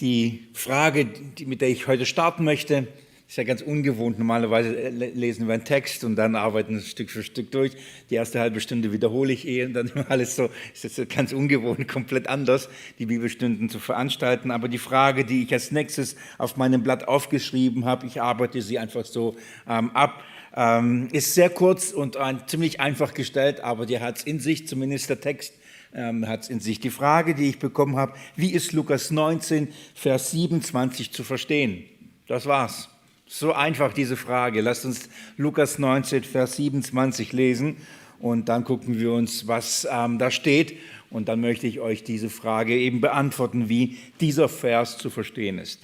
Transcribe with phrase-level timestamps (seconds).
[0.00, 2.88] Die Frage, die, mit der ich heute starten möchte,
[3.28, 4.18] ist ja ganz ungewohnt.
[4.18, 7.72] Normalerweise äh, lesen wir einen Text und dann arbeiten wir Stück für Stück durch.
[8.10, 10.50] Die erste halbe Stunde wiederhole ich eh und dann alles so.
[10.72, 12.68] Ist jetzt ganz ungewohnt, komplett anders,
[12.98, 14.50] die Bibelstunden zu veranstalten.
[14.50, 18.80] Aber die Frage, die ich als nächstes auf meinem Blatt aufgeschrieben habe, ich arbeite sie
[18.80, 19.36] einfach so
[19.68, 20.24] ähm, ab,
[20.56, 24.66] ähm, ist sehr kurz und äh, ziemlich einfach gestellt, aber die hat es in sich,
[24.66, 25.54] zumindest der Text
[25.94, 26.80] ähm, hat es in sich.
[26.80, 31.84] Die Frage, die ich bekommen habe, wie ist Lukas 19, Vers 27 zu verstehen?
[32.26, 32.88] Das war's.
[33.26, 34.60] So einfach diese Frage.
[34.60, 37.76] Lasst uns Lukas 19, Vers 27 lesen
[38.18, 40.76] und dann gucken wir uns, was ähm, da steht.
[41.10, 45.80] Und dann möchte ich euch diese Frage eben beantworten, wie dieser Vers zu verstehen ist.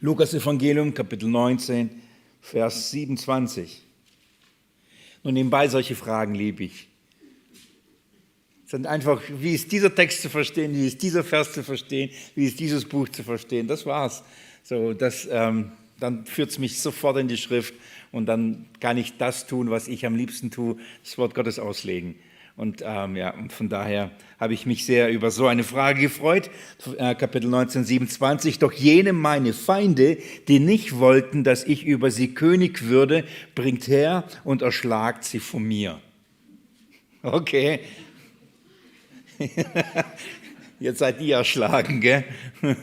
[0.00, 1.90] Lukas Evangelium, Kapitel 19,
[2.40, 3.82] Vers 27.
[5.22, 6.88] Nun nebenbei solche Fragen liebe ich
[8.66, 12.46] sind einfach, wie ist dieser Text zu verstehen, wie ist dieser Vers zu verstehen, wie
[12.46, 13.68] ist dieses Buch zu verstehen.
[13.68, 14.24] Das war's.
[14.64, 17.74] So, das, ähm, dann führt es mich sofort in die Schrift
[18.10, 22.16] und dann kann ich das tun, was ich am liebsten tue, das Wort Gottes auslegen.
[22.56, 26.50] Und ähm, ja, und von daher habe ich mich sehr über so eine Frage gefreut.
[26.96, 28.58] Äh, Kapitel 19, 27.
[28.58, 30.16] Doch jene meine Feinde,
[30.48, 33.24] die nicht wollten, dass ich über sie König würde,
[33.54, 36.00] bringt her und erschlagt sie von mir.
[37.22, 37.80] Okay,
[40.80, 42.24] Jetzt seid ihr erschlagen, gell?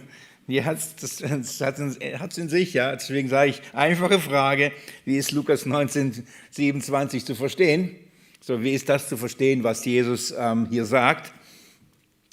[0.47, 2.93] Die das, hat es in sich, ja.
[2.93, 4.73] Deswegen sage ich, einfache Frage,
[5.05, 7.95] wie ist Lukas 19, 27 zu verstehen?
[8.41, 11.31] So, wie ist das zu verstehen, was Jesus ähm, hier sagt?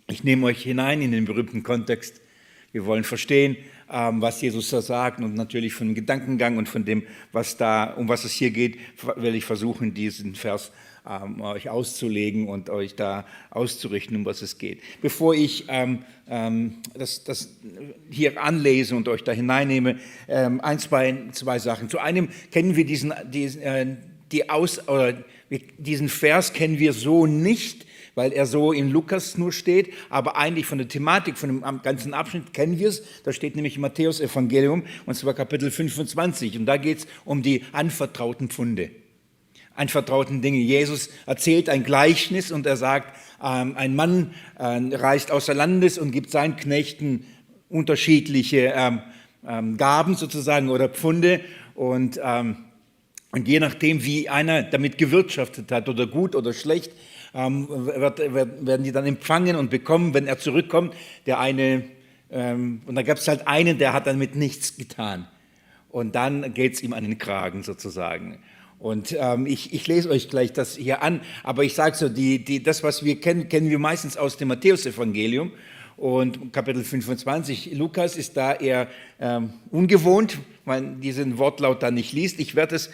[0.08, 2.20] Ich nehme euch hinein in den berühmten Kontext.
[2.72, 3.56] Wir wollen verstehen,
[3.88, 7.84] ähm, was Jesus da sagt und natürlich von dem Gedankengang und von dem, was da,
[7.84, 8.78] um was es hier geht,
[9.16, 10.72] will ich versuchen, diesen Vers
[11.08, 14.80] ähm, euch auszulegen und euch da auszurichten, um was es geht.
[15.00, 17.56] Bevor ich ähm, ähm, das, das,
[18.10, 21.88] hier anlese und euch da hineinnehme, ähm, ein, zwei, zwei Sachen.
[21.88, 23.96] Zu einem kennen wir diesen, diesen, äh,
[24.32, 25.14] die Aus, oder
[25.78, 30.66] diesen Vers kennen wir so nicht, weil er so in Lukas nur steht, aber eigentlich
[30.66, 33.02] von der Thematik, von dem ganzen Abschnitt kennen wir es.
[33.24, 37.64] Da steht nämlich im Matthäus-Evangelium, und zwar Kapitel 25, und da geht es um die
[37.72, 38.90] anvertrauten Pfunde
[39.74, 40.58] anvertrauten Dinge.
[40.58, 46.10] Jesus erzählt ein Gleichnis und er sagt, ähm, ein Mann äh, reist außer Landes und
[46.10, 47.26] gibt seinen Knechten
[47.68, 49.00] unterschiedliche ähm,
[49.46, 51.40] ähm, Gaben sozusagen oder Pfunde
[51.74, 56.92] und, und je nachdem, wie einer damit gewirtschaftet hat oder gut oder schlecht,
[57.32, 60.92] werden die dann empfangen und bekommen, wenn er zurückkommt.
[61.24, 61.84] Der eine,
[62.28, 65.26] und da gab es halt einen, der hat damit nichts getan.
[65.88, 68.40] Und dann geht es ihm an den Kragen sozusagen.
[68.80, 72.42] Und ähm, ich, ich lese euch gleich das hier an, aber ich sage so, die,
[72.42, 75.52] die, das, was wir kennen, kennen wir meistens aus dem Matthäusevangelium.
[75.98, 78.88] Und Kapitel 25, Lukas ist da eher
[79.20, 82.40] ähm, ungewohnt, weil diesen Wortlaut da nicht liest.
[82.40, 82.88] Ich werde es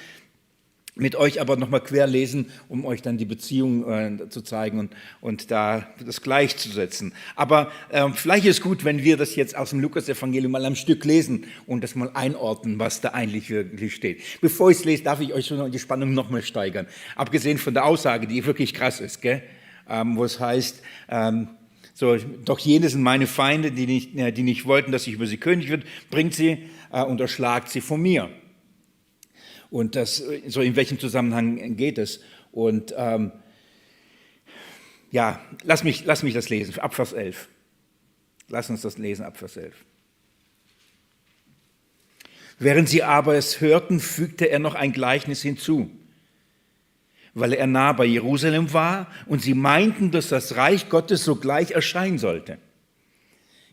[0.96, 5.50] mit euch aber nochmal querlesen, um euch dann die Beziehung äh, zu zeigen und, und
[5.50, 7.12] da das gleichzusetzen.
[7.36, 11.04] Aber äh, vielleicht ist gut, wenn wir das jetzt aus dem Lukas-Evangelium mal am Stück
[11.04, 14.22] lesen und das mal einordnen, was da eigentlich wirklich steht.
[14.40, 16.86] Bevor ich es lese, darf ich euch schon die Spannung nochmal steigern.
[17.14, 19.42] Abgesehen von der Aussage, die wirklich krass ist, gell?
[19.88, 21.48] Ähm, wo es heißt, ähm,
[21.92, 25.36] so, doch jene sind meine Feinde, die nicht, die nicht wollten, dass ich über sie
[25.36, 26.58] König wird, bringt sie
[26.92, 28.30] äh, und erschlagt sie von mir.
[29.70, 32.20] Und das, so in welchem Zusammenhang geht es?
[32.52, 33.32] Und ähm,
[35.10, 37.48] ja, lass mich, lass mich das lesen, ab Vers 11.
[38.48, 39.74] Lass uns das lesen, ab Vers 11.
[42.58, 45.90] Während sie aber es hörten, fügte er noch ein Gleichnis hinzu,
[47.34, 52.18] weil er nah bei Jerusalem war und sie meinten, dass das Reich Gottes sogleich erscheinen
[52.18, 52.58] sollte.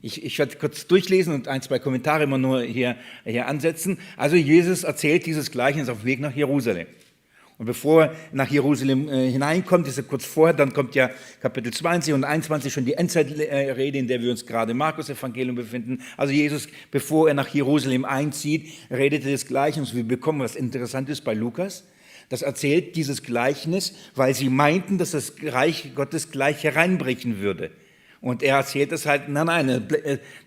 [0.03, 3.97] Ich, ich werde kurz durchlesen und ein, zwei Kommentare immer nur hier, hier ansetzen.
[4.17, 6.87] Also Jesus erzählt dieses Gleichnis auf dem Weg nach Jerusalem.
[7.57, 11.09] Und bevor er nach Jerusalem äh, hineinkommt, ist er kurz vorher, dann kommt ja
[11.39, 16.01] Kapitel 20 und 21 schon die Endzeitrede, in der wir uns gerade im Markus-Evangelium befinden.
[16.17, 19.95] Also Jesus, bevor er nach Jerusalem einzieht, redet er das Gleichnis.
[19.95, 21.85] Wir bekommen was Interessantes bei Lukas.
[22.27, 27.71] Das erzählt dieses Gleichnis, weil sie meinten, dass das Reich Gottes gleich hereinbrechen würde.
[28.23, 29.87] Und er erzählt es halt, nein, nein,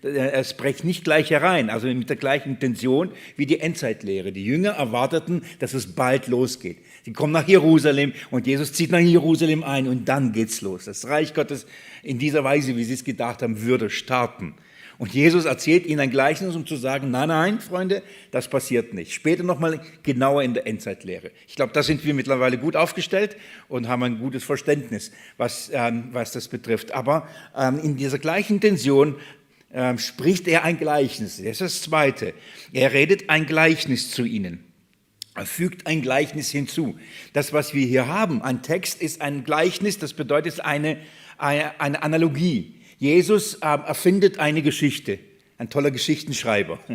[0.01, 4.31] er spricht nicht gleich herein, also mit der gleichen Intention wie die Endzeitlehre.
[4.31, 6.79] Die Jünger erwarteten, dass es bald losgeht.
[7.05, 10.85] Sie kommen nach Jerusalem und Jesus zieht nach Jerusalem ein und dann geht's los.
[10.85, 11.67] Das Reich Gottes
[12.01, 14.55] in dieser Weise, wie sie es gedacht haben, würde starten.
[14.99, 18.01] Und Jesus erzählt ihnen ein Gleichnis, um zu sagen, nein, nein, Freunde,
[18.31, 19.13] das passiert nicht.
[19.13, 21.31] Später nochmal genauer in der Endzeitlehre.
[21.47, 23.37] Ich glaube, da sind wir mittlerweile gut aufgestellt
[23.69, 26.93] und haben ein gutes Verständnis, was, ähm, was das betrifft.
[26.93, 29.17] Aber ähm, in dieser gleichen Intention
[29.71, 31.37] ähm, spricht er ein Gleichnis.
[31.37, 32.33] Das ist das Zweite.
[32.73, 34.63] Er redet ein Gleichnis zu ihnen.
[35.35, 36.97] Er fügt ein Gleichnis hinzu.
[37.33, 40.97] Das, was wir hier haben, ein Text ist ein Gleichnis, das bedeutet eine,
[41.37, 42.76] eine, eine Analogie.
[42.97, 45.19] Jesus äh, erfindet eine Geschichte,
[45.57, 46.79] ein toller Geschichtenschreiber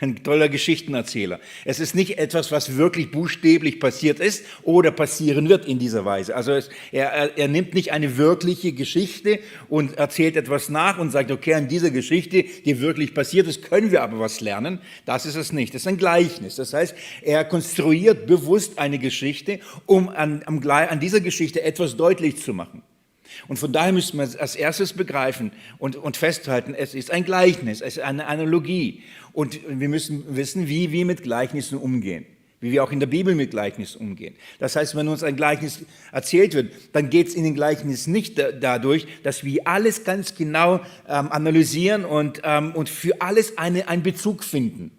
[0.00, 1.40] ein toller Geschichtenerzähler.
[1.64, 6.34] Es ist nicht etwas, was wirklich buchstäblich passiert ist oder passieren wird in dieser Weise.
[6.34, 11.30] Also es, er, er nimmt nicht eine wirkliche Geschichte und erzählt etwas nach und sagt,
[11.30, 14.80] okay, an dieser Geschichte, die wirklich passiert ist, können wir aber was lernen.
[15.06, 15.74] Das ist es nicht.
[15.74, 16.56] Das ist ein Gleichnis.
[16.56, 22.52] Das heißt, er konstruiert bewusst eine Geschichte, um an, an dieser Geschichte etwas deutlich zu
[22.52, 22.82] machen.
[23.48, 27.80] Und von daher müssen wir als erstes begreifen und, und festhalten, es ist ein Gleichnis,
[27.80, 29.02] es ist eine Analogie.
[29.32, 32.24] Und wir müssen wissen, wie wir mit Gleichnissen umgehen,
[32.60, 34.34] wie wir auch in der Bibel mit Gleichnissen umgehen.
[34.58, 35.80] Das heißt, wenn uns ein Gleichnis
[36.12, 40.34] erzählt wird, dann geht es in den Gleichnis nicht da, dadurch, dass wir alles ganz
[40.34, 40.76] genau
[41.08, 44.90] ähm, analysieren und, ähm, und für alles eine, einen Bezug finden.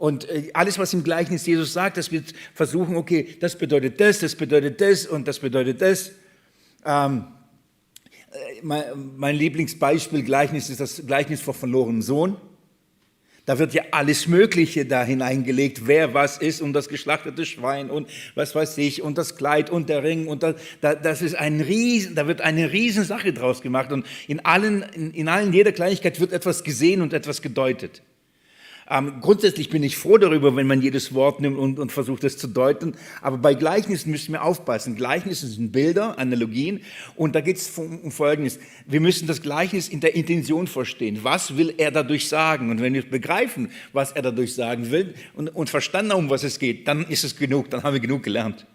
[0.00, 2.22] Und äh, alles, was im Gleichnis Jesus sagt, dass wir
[2.54, 6.12] versuchen, okay, das bedeutet das, das bedeutet das und das bedeutet das.
[6.84, 7.24] Ähm,
[8.30, 8.84] äh, mein,
[9.16, 12.36] mein Lieblingsbeispiel Gleichnis ist das Gleichnis vom verlorenen Sohn.
[13.46, 18.08] Da wird ja alles Mögliche da hineingelegt, wer was ist und das geschlachtete Schwein und
[18.36, 22.14] was weiß ich und das Kleid und der Ring und das, das ist ein Riesen,
[22.14, 26.32] da wird eine Riesensache draus gemacht und in allen, in, in allen jeder Kleinigkeit wird
[26.32, 28.02] etwas gesehen und etwas gedeutet.
[28.90, 32.36] Ähm, grundsätzlich bin ich froh darüber, wenn man jedes Wort nimmt und, und versucht es
[32.36, 32.94] zu deuten.
[33.22, 34.96] Aber bei Gleichnissen müssen wir aufpassen.
[34.96, 36.80] Gleichnisse sind Bilder, Analogien.
[37.14, 38.58] Und da geht es um Folgendes.
[38.86, 41.20] Wir müssen das Gleichnis in der Intention verstehen.
[41.22, 42.70] Was will er dadurch sagen?
[42.70, 46.42] Und wenn wir begreifen, was er dadurch sagen will und, und verstanden haben, um was
[46.42, 47.70] es geht, dann ist es genug.
[47.70, 48.66] Dann haben wir genug gelernt.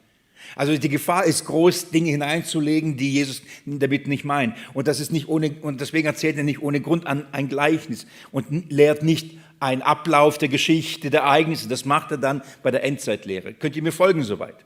[0.56, 4.56] Also die Gefahr ist groß, Dinge hineinzulegen, die Jesus damit nicht meint.
[4.74, 8.06] Und das ist nicht ohne, und deswegen erzählt er nicht ohne Grund an ein Gleichnis
[8.32, 11.68] und lehrt nicht ein Ablauf der Geschichte, der Ereignisse.
[11.68, 13.54] Das macht er dann bei der Endzeitlehre.
[13.54, 14.66] Könnt ihr mir folgen soweit?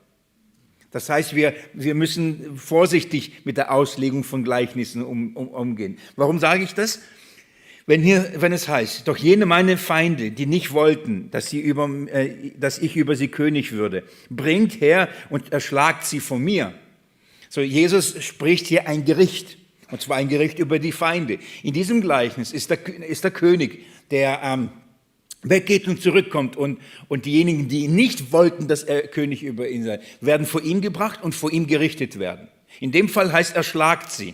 [0.92, 6.00] Das heißt, wir, wir müssen vorsichtig mit der Auslegung von Gleichnissen um, um, umgehen.
[6.16, 7.00] Warum sage ich das?
[7.86, 11.90] Wenn, hier, wenn es heißt, doch jene meine Feinde, die nicht wollten, dass, sie über,
[12.12, 16.74] äh, dass ich über sie König würde, bringt her und erschlagt sie von mir.
[17.50, 19.58] So, Jesus spricht hier ein Gericht,
[19.90, 21.40] und zwar ein Gericht über die Feinde.
[21.64, 24.70] In diesem Gleichnis ist der, ist der König, der ähm,
[25.42, 26.58] weggeht und zurückkommt.
[26.58, 30.82] Und, und diejenigen, die nicht wollten, dass er König über ihn sei, werden vor ihn
[30.82, 32.48] gebracht und vor ihm gerichtet werden.
[32.80, 34.34] In dem Fall heißt er schlagt sie.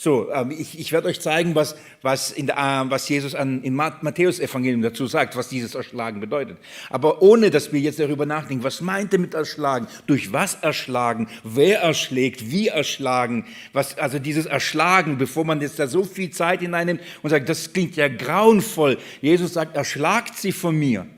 [0.00, 3.74] So, ähm, ich, ich werde euch zeigen, was, was, in äh, was Jesus an, im
[3.74, 6.56] Matthäus-Evangelium dazu sagt, was dieses Erschlagen bedeutet.
[6.88, 9.88] Aber ohne, dass wir jetzt darüber nachdenken, was meint er mit Erschlagen?
[10.06, 11.26] Durch was erschlagen?
[11.42, 12.48] Wer erschlägt?
[12.48, 13.44] Wie erschlagen?
[13.72, 17.72] Was, also dieses Erschlagen, bevor man jetzt da so viel Zeit hineinnimmt und sagt, das
[17.72, 18.98] klingt ja grauenvoll.
[19.20, 21.08] Jesus sagt, erschlagt sie von mir.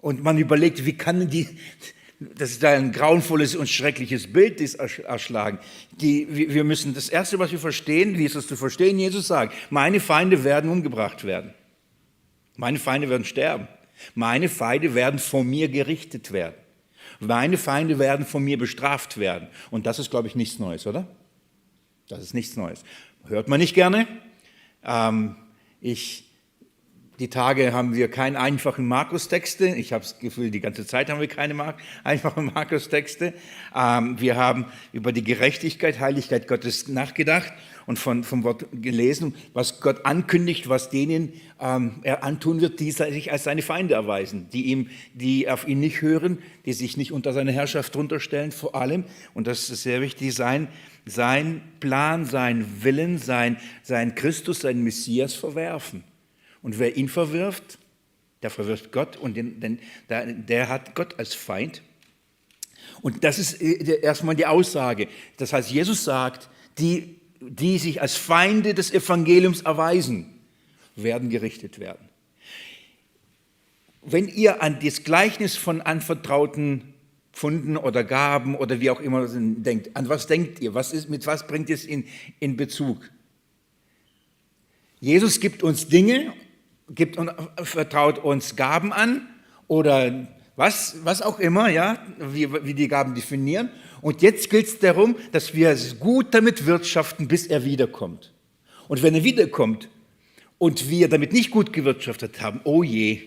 [0.00, 1.46] Und man überlegt, wie kann die,
[2.20, 5.60] das ist ein grauenvolles und schreckliches Bild, das erschlagen.
[5.92, 8.98] Die, wir müssen das Erste, was wir verstehen, wie ist das zu verstehen?
[8.98, 11.54] Jesus sagt, meine Feinde werden umgebracht werden.
[12.56, 13.68] Meine Feinde werden sterben.
[14.14, 16.54] Meine Feinde werden von mir gerichtet werden.
[17.20, 19.48] Meine Feinde werden von mir bestraft werden.
[19.70, 21.06] Und das ist, glaube ich, nichts Neues, oder?
[22.08, 22.82] Das ist nichts Neues.
[23.26, 24.08] Hört man nicht gerne.
[24.84, 25.36] Ähm,
[25.80, 26.27] ich
[27.18, 29.68] die Tage haben wir keine einfachen Markus-Texte.
[29.68, 33.34] Ich habe das Gefühl, die ganze Zeit haben wir keine Mar einfachen Markus-Texte.
[33.74, 37.52] Ähm, wir haben über die Gerechtigkeit, Heiligkeit Gottes nachgedacht
[37.86, 42.92] und von, vom Wort gelesen, was Gott ankündigt, was denen ähm, er antun wird, die
[42.92, 47.12] sich als seine Feinde erweisen, die, ihm, die auf ihn nicht hören, die sich nicht
[47.12, 50.68] unter seine Herrschaft drunterstellen, vor allem, und das ist sehr wichtig, sein,
[51.04, 56.04] sein Plan, sein Willen, sein, sein Christus, sein Messias verwerfen.
[56.62, 57.78] Und wer ihn verwirft,
[58.42, 61.82] der verwirft Gott und den, den, der, der hat Gott als Feind.
[63.02, 65.08] Und das ist äh, erstmal die Aussage.
[65.36, 66.48] Das heißt, Jesus sagt,
[66.78, 70.34] die, die sich als Feinde des Evangeliums erweisen,
[70.96, 72.08] werden gerichtet werden.
[74.02, 76.94] Wenn ihr an das Gleichnis von anvertrauten
[77.32, 80.74] Funden oder Gaben oder wie auch immer denkt, an was denkt ihr?
[80.74, 82.04] Was ist, mit was bringt ihr es in,
[82.40, 83.10] in Bezug?
[85.00, 86.32] Jesus gibt uns Dinge
[86.90, 87.30] gibt und
[87.62, 89.28] vertraut uns Gaben an
[89.66, 93.70] oder was, was auch immer, ja, wie, wie die Gaben definieren.
[94.00, 98.32] Und jetzt gilt es darum, dass wir gut damit wirtschaften, bis er wiederkommt.
[98.88, 99.88] Und wenn er wiederkommt
[100.58, 103.20] und wir damit nicht gut gewirtschaftet haben, oh je,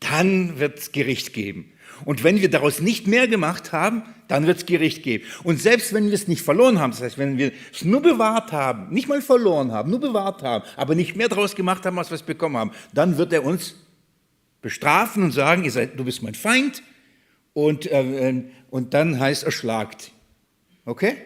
[0.00, 1.71] dann wird es Gericht geben.
[2.04, 5.24] Und wenn wir daraus nicht mehr gemacht haben, dann wird es Gericht geben.
[5.44, 8.52] Und selbst wenn wir es nicht verloren haben, das heißt, wenn wir es nur bewahrt
[8.52, 12.10] haben, nicht mal verloren haben, nur bewahrt haben, aber nicht mehr daraus gemacht haben, als
[12.10, 13.76] wir es bekommen haben, dann wird er uns
[14.62, 16.82] bestrafen und sagen, ihr seid, du bist mein Feind.
[17.52, 20.12] Und, äh, und dann heißt erschlagt.
[20.86, 21.16] Okay?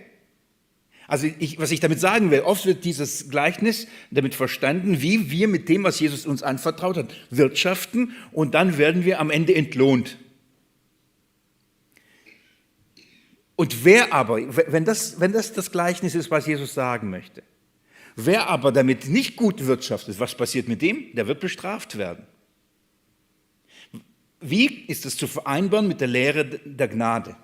[1.08, 5.46] Also ich, was ich damit sagen will, oft wird dieses Gleichnis damit verstanden, wie wir
[5.46, 10.18] mit dem, was Jesus uns anvertraut hat, wirtschaften und dann werden wir am Ende entlohnt.
[13.56, 14.38] Und wer aber,
[14.70, 17.42] wenn das, wenn das das Gleichnis ist, was Jesus sagen möchte,
[18.14, 21.14] wer aber damit nicht gut wirtschaftet, was passiert mit dem?
[21.14, 22.26] Der wird bestraft werden.
[24.40, 27.34] Wie ist es zu vereinbaren mit der Lehre der Gnade?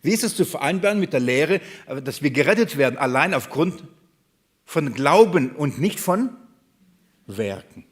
[0.00, 1.60] Wie ist es zu vereinbaren mit der Lehre,
[2.04, 3.84] dass wir gerettet werden, allein aufgrund
[4.64, 6.30] von Glauben und nicht von
[7.26, 7.84] Werken?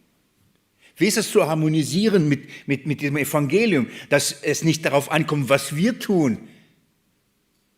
[0.96, 5.48] Wie ist es zu harmonisieren mit, mit, mit diesem Evangelium, dass es nicht darauf ankommt,
[5.48, 6.48] was wir tun?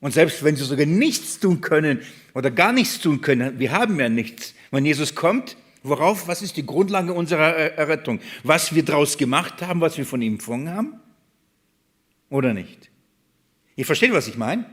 [0.01, 2.01] Und selbst wenn sie sogar nichts tun können
[2.35, 4.55] oder gar nichts tun können, wir haben ja nichts.
[4.71, 8.21] Wenn Jesus kommt, worauf, was ist die Grundlage unserer Errettung?
[8.43, 11.01] Was wir daraus gemacht haben, was wir von ihm empfangen haben?
[12.29, 12.91] Oder nicht?
[13.77, 14.67] Ihr versteht, was ich meine?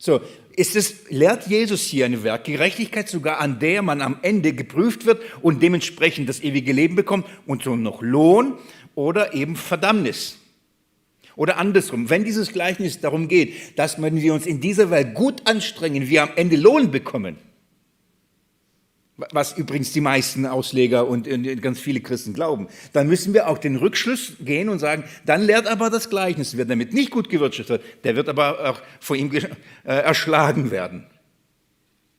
[0.00, 0.20] So,
[0.56, 5.22] ist es, lehrt Jesus hier eine Werkgerechtigkeit, sogar an der man am Ende geprüft wird
[5.40, 8.58] und dementsprechend das ewige Leben bekommt und so noch Lohn
[8.94, 10.36] oder eben Verdammnis.
[11.38, 15.48] Oder andersrum, wenn dieses Gleichnis darum geht, dass wenn wir uns in dieser Welt gut
[15.48, 17.36] anstrengen, wir am Ende Lohn bekommen,
[19.16, 21.28] was übrigens die meisten Ausleger und
[21.62, 25.68] ganz viele Christen glauben, dann müssen wir auch den Rückschluss gehen und sagen, dann lehrt
[25.68, 29.32] aber das Gleichnis, wer damit nicht gut gewirtschaftet wird, der wird aber auch vor ihm
[29.32, 29.46] äh,
[29.84, 31.06] erschlagen werden.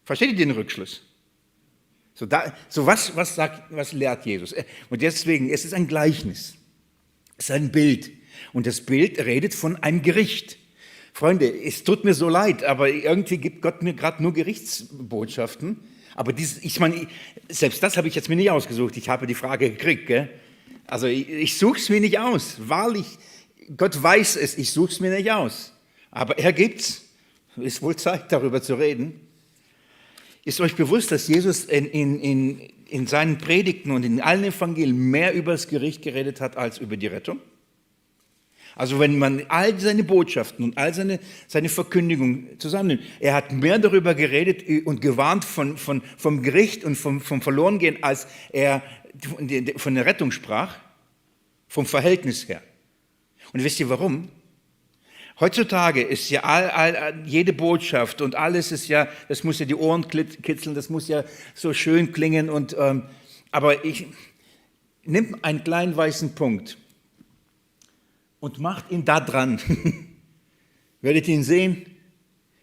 [0.05, 1.01] Versteht ihr den Rückschluss?
[2.13, 4.53] So, da, so was, was, sagt, was lehrt Jesus?
[4.53, 6.55] Äh, und deswegen, es ist ein Gleichnis,
[7.35, 8.11] es ist ein Bild.
[8.53, 10.57] Und das Bild redet von einem Gericht.
[11.13, 15.77] Freunde, es tut mir so leid, aber irgendwie gibt Gott mir gerade nur Gerichtsbotschaften
[16.19, 17.07] aber dieses, ich meine,
[17.47, 18.97] selbst das habe ich jetzt mir nicht ausgesucht.
[18.97, 20.07] Ich habe die Frage gekriegt.
[20.07, 20.27] Gell?
[20.85, 22.57] Also ich, ich suche es mir nicht aus.
[22.59, 23.05] Wahrlich,
[23.77, 25.71] Gott weiß es, ich suche es mir nicht aus.
[26.11, 27.05] Aber er gibt's.
[27.55, 29.21] Ist wohl Zeit, darüber zu reden.
[30.43, 34.97] Ist euch bewusst, dass Jesus in, in, in, in seinen Predigten und in allen Evangelien
[34.97, 37.39] mehr über das Gericht geredet hat als über die Rettung?
[38.75, 43.79] Also wenn man all seine Botschaften und all seine, seine Verkündigung zusammennimmt, er hat mehr
[43.79, 48.81] darüber geredet und gewarnt von, von, vom Gericht und vom, vom Verlorengehen, als er
[49.77, 50.77] von der Rettung sprach,
[51.67, 52.61] vom Verhältnis her.
[53.53, 54.29] Und wisst ihr warum?
[55.39, 59.75] Heutzutage ist ja all, all, jede Botschaft und alles ist ja, das muss ja die
[59.75, 61.23] Ohren kitzeln, das muss ja
[61.55, 62.49] so schön klingen.
[62.49, 63.03] Und, ähm,
[63.51, 64.07] aber ich
[65.05, 66.77] nimm einen kleinen weißen Punkt
[68.39, 69.59] und macht ihn da dran.
[71.01, 71.85] Werdet ihr ihn sehen?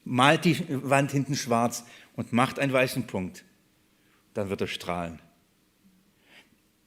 [0.05, 3.45] Malt die Wand hinten schwarz und macht einen weißen Punkt.
[4.35, 5.21] Dann wird er strahlen.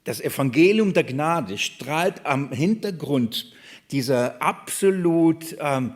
[0.03, 3.53] Das Evangelium der Gnade strahlt am Hintergrund
[3.91, 5.93] dieser absolut ähm,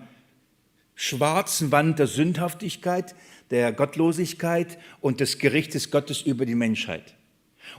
[0.95, 3.15] schwarzen Wand der Sündhaftigkeit,
[3.49, 7.15] der Gottlosigkeit und des Gerichtes Gottes über die Menschheit.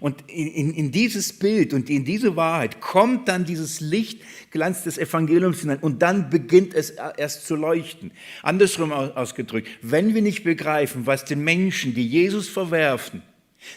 [0.00, 5.60] Und in, in, dieses Bild und in diese Wahrheit kommt dann dieses Lichtglanz des Evangeliums
[5.60, 8.10] hinein und dann beginnt es erst zu leuchten.
[8.42, 13.22] Andersrum ausgedrückt, wenn wir nicht begreifen, was den Menschen, die Jesus verwerfen,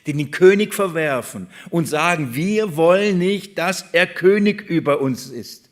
[0.06, 5.70] die den König verwerfen und sagen, wir wollen nicht, dass er König über uns ist,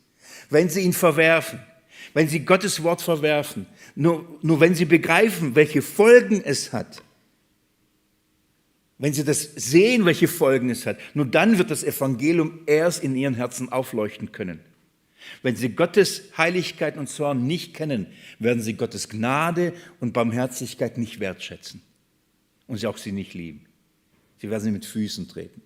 [0.48, 1.58] wenn sie ihn verwerfen,
[2.14, 7.02] wenn sie Gottes Wort verwerfen, nur, nur wenn sie begreifen, welche Folgen es hat,
[8.98, 13.14] wenn sie das sehen, welche Folgen es hat, nur dann wird das Evangelium erst in
[13.14, 14.60] ihren Herzen aufleuchten können.
[15.42, 18.06] Wenn sie Gottes Heiligkeit und Zorn nicht kennen,
[18.38, 21.82] werden sie Gottes Gnade und Barmherzigkeit nicht wertschätzen
[22.66, 23.66] und sie auch sie nicht lieben.
[24.38, 25.62] Sie werden sie mit Füßen treten.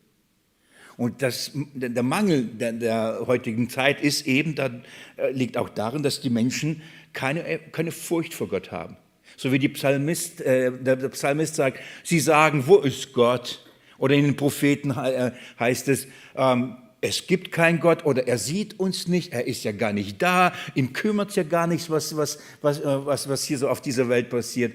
[0.96, 4.70] Und das, der Mangel der, der heutigen Zeit ist eben, da,
[5.16, 6.82] äh, liegt auch darin, dass die Menschen
[7.12, 8.96] keine, keine Furcht vor Gott haben.
[9.40, 13.64] So wie die Psalmist, äh, der, Psalmist sagt, sie sagen, wo ist Gott?
[13.96, 18.78] Oder in den Propheten äh, heißt es, ähm, es gibt keinen Gott oder er sieht
[18.78, 22.38] uns nicht, er ist ja gar nicht da, ihm kümmert ja gar nichts, was, was,
[22.60, 24.74] was, äh, was, was hier so auf dieser Welt passiert.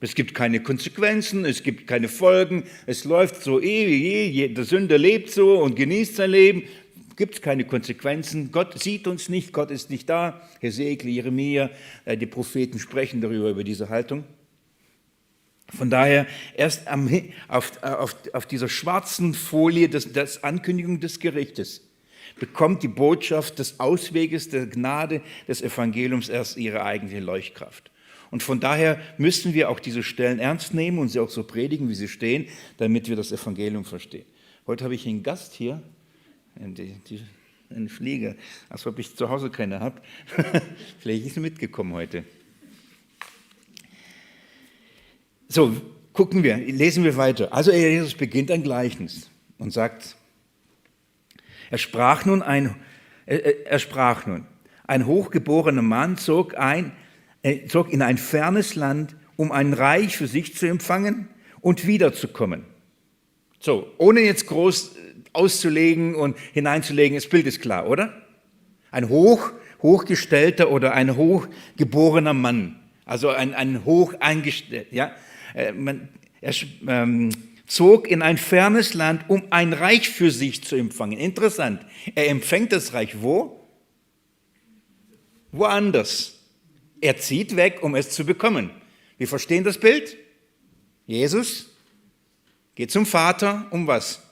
[0.00, 5.30] Es gibt keine Konsequenzen, es gibt keine Folgen, es läuft so ewig, der Sünder lebt
[5.30, 6.64] so und genießt sein Leben
[7.16, 8.52] gibt es keine Konsequenzen.
[8.52, 10.40] Gott sieht uns nicht, Gott ist nicht da.
[10.60, 11.70] Hesekiel, Jeremia,
[12.04, 14.24] äh, die Propheten sprechen darüber, über diese Haltung.
[15.74, 17.08] Von daher erst am,
[17.48, 21.88] auf, auf, auf, dieser schwarzen Folie das, das Ankündigung des Gerichtes
[22.38, 27.90] bekommt die Botschaft des Ausweges, der Gnade des Evangeliums erst ihre eigentliche Leuchtkraft.
[28.30, 31.88] Und von daher müssen wir auch diese Stellen ernst nehmen und sie auch so predigen,
[31.88, 34.24] wie sie stehen, damit wir das Evangelium verstehen.
[34.66, 35.82] Heute habe ich einen Gast hier,
[36.56, 38.34] einen Flieger,
[38.68, 40.00] als ob ich zu Hause keine habe.
[41.00, 42.24] Vielleicht ist er mitgekommen heute.
[45.48, 45.74] So,
[46.12, 47.52] gucken wir, lesen wir weiter.
[47.52, 50.16] Also Jesus beginnt ein Gleichnis und sagt,
[51.70, 52.74] er sprach nun ein,
[53.26, 54.46] er, er sprach nun,
[54.86, 56.92] ein hochgeborener Mann zog ein,
[57.42, 61.28] er zog in ein fernes Land, um ein Reich für sich zu empfangen
[61.60, 62.64] und wiederzukommen.
[63.58, 64.96] So, ohne jetzt groß
[65.32, 68.22] auszulegen und hineinzulegen, das Bild ist klar, oder?
[68.90, 75.14] Ein hoch, hochgestellter oder ein hochgeborener Mann, also ein, ein hoch eingestellt, ja.
[75.54, 76.08] Äh, man,
[76.40, 76.54] er
[76.88, 77.30] ähm,
[77.66, 81.18] zog in ein fernes Land, um ein Reich für sich zu empfangen.
[81.18, 81.84] Interessant.
[82.14, 83.60] Er empfängt das Reich wo?
[85.52, 86.38] Woanders.
[87.00, 88.70] Er zieht weg, um es zu bekommen.
[89.18, 90.16] Wir verstehen das Bild?
[91.06, 91.70] Jesus
[92.74, 94.22] geht zum Vater, um was?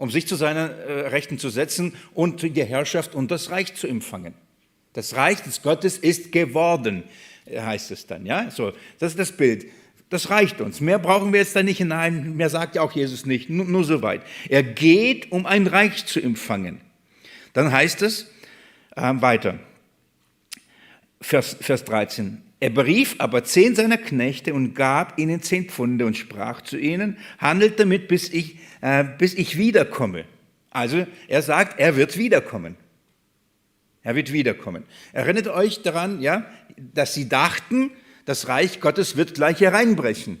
[0.00, 3.86] Um sich zu seiner äh, Rechten zu setzen und die Herrschaft und das Reich zu
[3.86, 4.32] empfangen.
[4.94, 7.04] Das Reich des Gottes ist geworden,
[7.46, 8.24] heißt es dann.
[8.24, 9.66] Ja, so das ist das Bild.
[10.08, 10.80] Das reicht uns.
[10.80, 12.34] Mehr brauchen wir jetzt da nicht hinein.
[12.34, 13.50] Mehr sagt ja auch Jesus nicht.
[13.50, 14.22] Nur, nur so weit.
[14.48, 16.80] Er geht, um ein Reich zu empfangen.
[17.52, 18.30] Dann heißt es
[18.96, 19.58] äh, weiter.
[21.20, 22.42] Vers, Vers 13.
[22.60, 27.16] Er berief aber zehn seiner Knechte und gab ihnen zehn Pfunde und sprach zu ihnen,
[27.38, 30.26] handelt damit, bis ich, äh, bis ich wiederkomme.
[30.70, 32.76] Also er sagt, er wird wiederkommen.
[34.02, 34.84] Er wird wiederkommen.
[35.12, 37.90] Erinnert euch daran, ja, dass sie dachten,
[38.26, 40.38] das Reich Gottes wird gleich hereinbrechen.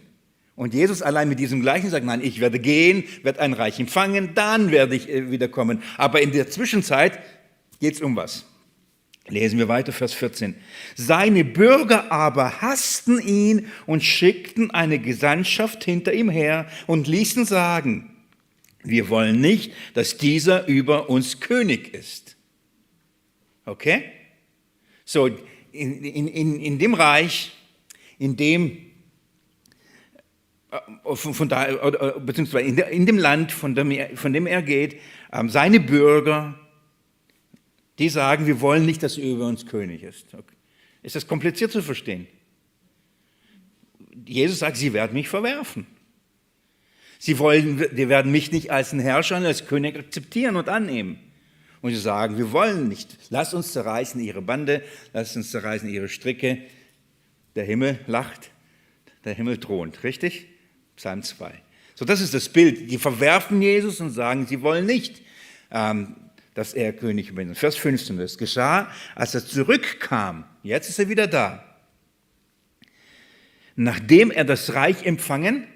[0.56, 4.34] Und Jesus allein mit diesem Gleichen sagt, nein, ich werde gehen, werde ein Reich empfangen,
[4.34, 5.82] dann werde ich äh, wiederkommen.
[5.96, 7.18] Aber in der Zwischenzeit
[7.80, 8.44] geht es um was?
[9.30, 10.54] Lesen wir weiter, Vers 14.
[10.94, 18.10] Seine Bürger aber hassten ihn und schickten eine Gesandtschaft hinter ihm her und ließen sagen,
[18.82, 22.36] wir wollen nicht, dass dieser über uns König ist.
[23.66, 24.04] Okay?
[25.04, 25.26] So,
[25.72, 27.52] in, in, in, in dem Reich
[28.20, 28.76] in dem,
[30.70, 31.64] äh, von, von da,
[32.20, 35.00] beziehungsweise in, dem Land, von dem, er, von dem er geht,
[35.32, 36.54] ähm, seine Bürger,
[38.00, 40.32] die sagen, wir wollen nicht, dass er über uns König ist.
[40.32, 40.56] Okay.
[41.02, 42.26] Ist das kompliziert zu verstehen?
[44.26, 45.86] Jesus sagt, sie werden mich verwerfen.
[47.18, 51.18] Sie wollen, die werden mich nicht als einen Herrscher, als König akzeptieren und annehmen.
[51.82, 53.18] Und sie sagen, wir wollen nicht.
[53.28, 54.82] Lass uns zerreißen ihre Bande,
[55.12, 56.62] lass uns zerreißen ihre Stricke,
[57.54, 58.50] der Himmel lacht,
[59.26, 60.46] der Himmel thront, richtig?
[60.96, 61.52] Psalm 2.
[61.94, 62.90] So, das ist das Bild.
[62.90, 65.20] Die verwerfen Jesus und sagen, sie wollen nicht,
[65.70, 66.16] ähm,
[66.60, 67.56] dass er König wird.
[67.56, 70.44] Vers 15, das geschah, als er zurückkam.
[70.62, 71.64] Jetzt ist er wieder da.
[73.76, 75.66] Nachdem er das Reich empfangen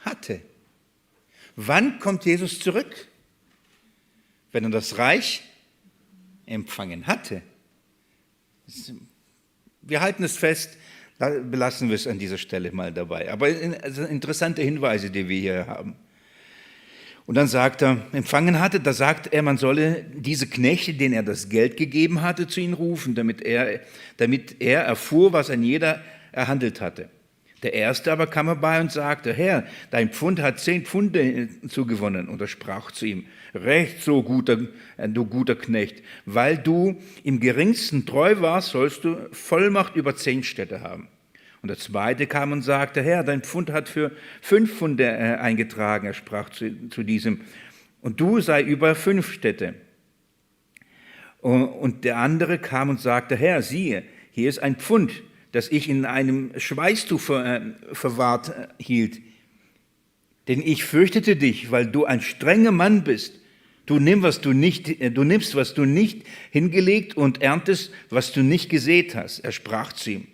[0.00, 0.40] hatte.
[1.56, 3.08] Wann kommt Jesus zurück?
[4.50, 5.42] Wenn er das Reich
[6.46, 7.42] empfangen hatte.
[9.82, 10.78] Wir halten es fest,
[11.18, 13.30] belassen wir es an dieser Stelle mal dabei.
[13.30, 15.96] Aber interessante Hinweise, die wir hier haben.
[17.26, 21.24] Und dann sagt er, empfangen hatte, da sagt er, man solle diese Knechte, denen er
[21.24, 23.80] das Geld gegeben hatte, zu ihnen rufen, damit er,
[24.16, 27.08] damit er erfuhr, was ein jeder erhandelt hatte.
[27.62, 32.28] Der erste aber kam herbei und sagte, Herr, dein Pfund hat zehn Pfunde zugewonnen.
[32.28, 34.58] Und er sprach zu ihm, Recht so, guter,
[35.08, 40.82] du guter Knecht, weil du im geringsten treu warst, sollst du Vollmacht über zehn Städte
[40.82, 41.08] haben.
[41.66, 46.06] Und der zweite kam und sagte, Herr, dein Pfund hat für fünf Pfunde äh, eingetragen.
[46.06, 47.42] Er sprach zu, zu diesem,
[48.00, 49.74] und du sei über fünf Städte.
[51.40, 55.12] Und der andere kam und sagte, Herr, siehe, hier ist ein Pfund
[55.56, 57.60] das ich in einem Schweißtuch ver, äh,
[57.94, 59.22] verwahrt äh, hielt.
[60.48, 63.40] Denn ich fürchtete dich, weil du ein strenger Mann bist.
[63.86, 68.32] Du, nimm, was du, nicht, äh, du nimmst, was du nicht hingelegt und erntest, was
[68.32, 69.40] du nicht gesät hast.
[69.40, 70.28] Er sprach zu ihm.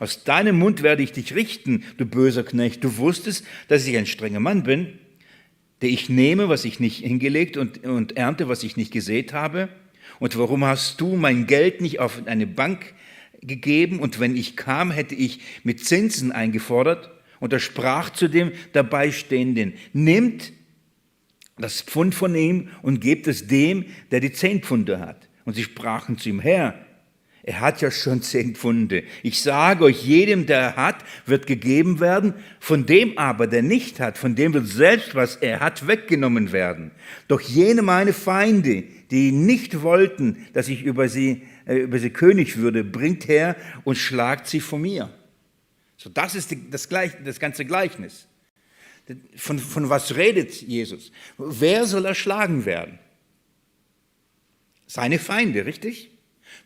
[0.00, 2.82] Aus deinem Mund werde ich dich richten, du böser Knecht.
[2.82, 4.98] Du wusstest, dass ich ein strenger Mann bin,
[5.82, 9.68] der ich nehme, was ich nicht hingelegt und, und ernte, was ich nicht gesät habe.
[10.18, 12.94] Und warum hast du mein Geld nicht auf eine Bank
[13.42, 17.10] gegeben und wenn ich kam, hätte ich mit Zinsen eingefordert.
[17.38, 20.52] Und er sprach zu dem Dabeistehenden, nimmt
[21.58, 25.28] das Pfund von ihm und gebt es dem, der die zehn Pfunde hat.
[25.44, 26.86] Und sie sprachen zu ihm, Herr,
[27.42, 29.02] Er hat ja schon zehn Pfunde.
[29.22, 34.18] Ich sage euch, jedem, der hat, wird gegeben werden, von dem aber, der nicht hat,
[34.18, 36.90] von dem wird selbst, was er hat, weggenommen werden.
[37.28, 42.58] Doch jene meine Feinde, die nicht wollten, dass ich über sie, äh, über sie König
[42.58, 45.10] würde, bringt her und schlagt sie von mir.
[45.96, 48.26] So, das ist die, das, Gleich, das ganze Gleichnis.
[49.34, 51.10] Von, von was redet Jesus?
[51.38, 52.98] Wer soll erschlagen werden?
[54.86, 56.10] Seine Feinde, richtig?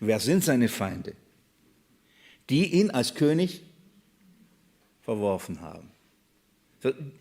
[0.07, 1.15] Wer sind seine Feinde?
[2.51, 3.63] Die ihn als König
[5.03, 5.91] verworfen haben.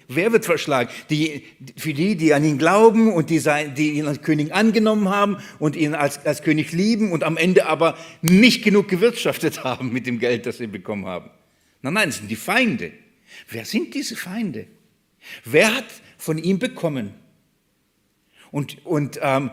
[0.09, 0.89] Wer wird verschlagen?
[1.09, 1.43] Die,
[1.77, 5.37] für die, die an ihn glauben und die, sein, die ihn als König angenommen haben
[5.57, 10.05] und ihn als, als König lieben und am Ende aber nicht genug gewirtschaftet haben mit
[10.05, 11.29] dem Geld, das sie bekommen haben.
[11.81, 12.91] Nein, nein, es sind die Feinde.
[13.49, 14.67] Wer sind diese Feinde?
[15.45, 15.85] Wer hat
[16.17, 17.13] von ihm bekommen?
[18.51, 19.49] Und, und ähm,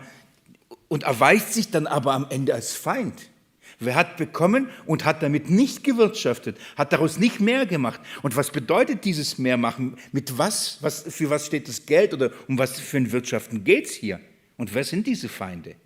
[0.90, 3.30] und erweist sich dann aber am Ende als Feind.
[3.78, 8.00] Wer hat bekommen und hat damit nicht gewirtschaftet, hat daraus nicht mehr gemacht.
[8.22, 9.96] Und was bedeutet dieses Mehrmachen?
[10.10, 13.86] Mit was, was, für was steht das Geld oder um was für ein Wirtschaften geht
[13.86, 14.20] es hier?
[14.58, 15.76] Und wer sind diese Feinde?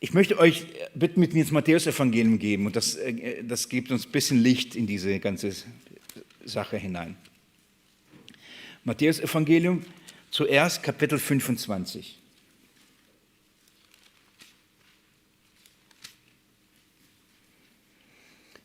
[0.00, 4.06] Ich möchte euch bitten, mit mir ins Matthäus-Evangelium geben und das, äh, das gibt uns
[4.06, 5.52] ein bisschen Licht in diese ganze
[6.44, 7.16] Sache hinein.
[8.82, 9.84] Matthäus-Evangelium,
[10.30, 12.21] zuerst Kapitel 25.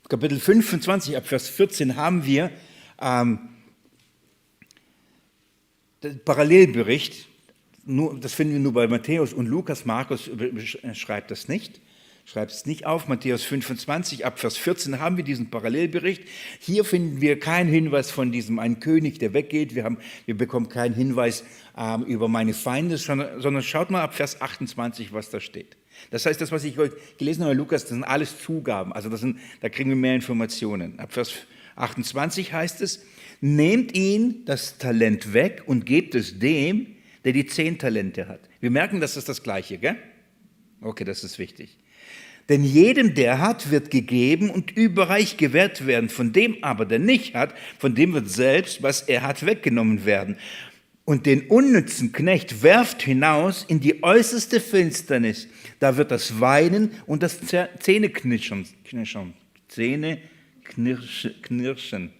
[0.10, 2.50] Kapitel 25 ab Vers 14 haben wir
[3.02, 3.40] ähm,
[6.02, 7.28] den Parallelbericht.
[7.84, 9.84] Nur, das finden wir nur bei Matthäus und Lukas.
[9.84, 10.30] Markus
[10.94, 11.82] schreibt das nicht,
[12.24, 13.10] schreibt es nicht auf.
[13.10, 16.24] Matthäus 25 ab Vers 14 haben wir diesen Parallelbericht.
[16.62, 19.76] Hier finden wir keinen Hinweis von diesem einen König, der weggeht.
[19.76, 21.44] Wir, haben, wir bekommen keinen Hinweis
[21.78, 25.76] ähm, über meine Feinde, sondern, sondern schaut mal ab Vers 28, was da steht.
[26.12, 28.94] Das heißt, das, was ich heute gelesen habe, Lukas, das sind alles Zugaben.
[28.94, 31.00] Also das sind, da kriegen wir mehr Informationen.
[31.00, 31.34] Ab Vers
[31.76, 33.04] 28 heißt es,
[33.42, 36.88] nehmt ihn das Talent weg und gebt es dem,
[37.24, 38.40] der die zehn Talente hat.
[38.60, 39.98] Wir merken, das ist das Gleiche, gell?
[40.82, 41.78] Okay, das ist wichtig.
[42.50, 46.10] Denn jedem, der hat, wird gegeben und überreich gewährt werden.
[46.10, 50.38] Von dem aber, der nicht hat, von dem wird selbst, was er hat, weggenommen werden
[51.08, 55.48] und den unnützen Knecht werft hinaus in die äußerste Finsternis.
[55.80, 57.40] Da wird das Weinen und das
[57.80, 59.34] Zähneknirschen, knirschen,
[59.70, 62.12] Zähneknirschen, knirschen,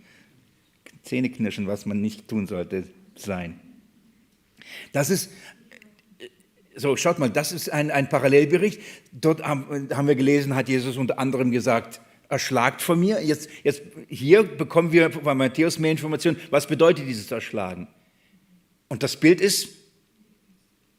[1.04, 2.86] Zähneknirschen, was man nicht tun sollte,
[3.18, 3.60] sein.
[4.94, 5.32] Das ist,
[6.74, 8.80] so schaut mal, das ist ein, ein Parallelbericht.
[9.12, 13.22] Dort haben wir gelesen, hat Jesus unter anderem gesagt, erschlagt von mir.
[13.22, 16.40] Jetzt, jetzt hier bekommen wir bei Matthäus mehr Informationen.
[16.52, 17.90] Was bedeutet dieses Erschlagen?
[18.90, 19.70] Und das Bild ist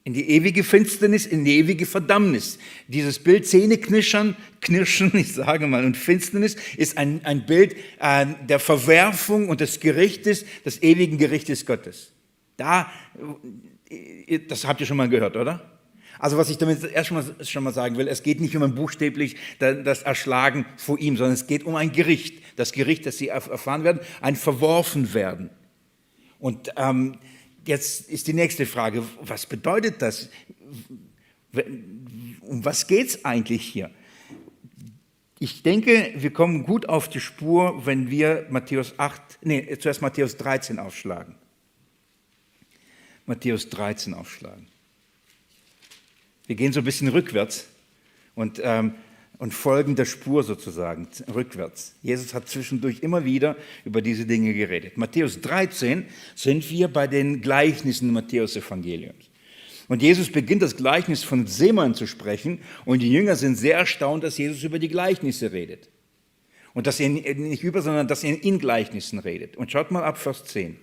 [0.04, 2.58] in die ewige Finsternis, in die ewige Verdammnis.
[2.86, 8.58] Dieses Bild Zähneknirschern, Knirschen, ich sage mal, und Finsternis ist ein, ein Bild äh, der
[8.58, 12.12] Verwerfung und des Gerichtes, des ewigen Gerichtes Gottes.
[12.56, 12.90] Da,
[13.90, 15.78] äh, das habt ihr schon mal gehört, oder?
[16.18, 17.12] Also was ich damit erst
[17.50, 21.34] schon mal, sagen will, es geht nicht um ein buchstäblich das Erschlagen vor ihm, sondern
[21.34, 22.42] es geht um ein Gericht.
[22.56, 25.50] Das Gericht, das sie erfahren werden, ein Verworfenwerden.
[26.40, 27.18] Und ähm,
[27.64, 30.28] jetzt ist die nächste Frage, was bedeutet das?
[32.40, 33.90] Um was geht es eigentlich hier?
[35.40, 40.36] Ich denke, wir kommen gut auf die Spur, wenn wir Matthäus 8, nee, zuerst Matthäus
[40.36, 41.36] 13 aufschlagen.
[43.24, 44.66] Matthäus 13 aufschlagen.
[46.46, 47.66] Wir gehen so ein bisschen rückwärts
[48.34, 48.94] und ähm,
[49.38, 51.94] und folgen der Spur sozusagen rückwärts.
[52.02, 54.96] Jesus hat zwischendurch immer wieder über diese Dinge geredet.
[54.96, 59.30] Matthäus 13 sind wir bei den Gleichnissen Matthäus Evangeliums.
[59.86, 64.22] Und Jesus beginnt das Gleichnis von Seemann zu sprechen und die Jünger sind sehr erstaunt,
[64.22, 65.88] dass Jesus über die Gleichnisse redet.
[66.74, 69.56] Und dass er nicht über, sondern dass er in Gleichnissen redet.
[69.56, 70.76] Und schaut mal ab Vers 10.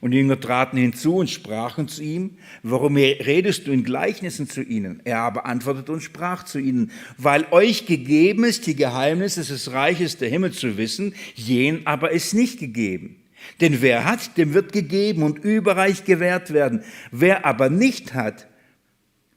[0.00, 4.62] Und die Jünger traten hinzu und sprachen zu ihm, warum redest du in Gleichnissen zu
[4.62, 5.00] ihnen?
[5.04, 10.16] Er aber antwortete und sprach zu ihnen, weil euch gegeben ist, die Geheimnisse des Reiches
[10.16, 13.16] der Himmel zu wissen, jen aber ist nicht gegeben.
[13.60, 16.84] Denn wer hat, dem wird gegeben und überreich gewährt werden.
[17.10, 18.46] Wer aber nicht hat,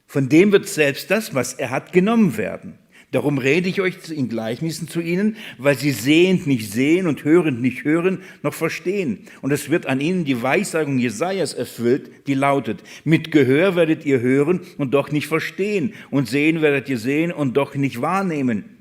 [0.05, 2.77] von dem wird selbst das, was er hat, genommen werden.
[3.11, 7.61] Darum rede ich euch in Gleichnissen zu ihnen, weil sie sehend nicht sehen und hörend
[7.61, 9.27] nicht hören, noch verstehen.
[9.41, 14.21] Und es wird an ihnen die Weissagung Jesajas erfüllt, die lautet, mit Gehör werdet ihr
[14.21, 18.77] hören und doch nicht verstehen und sehen werdet ihr sehen und doch nicht wahrnehmen.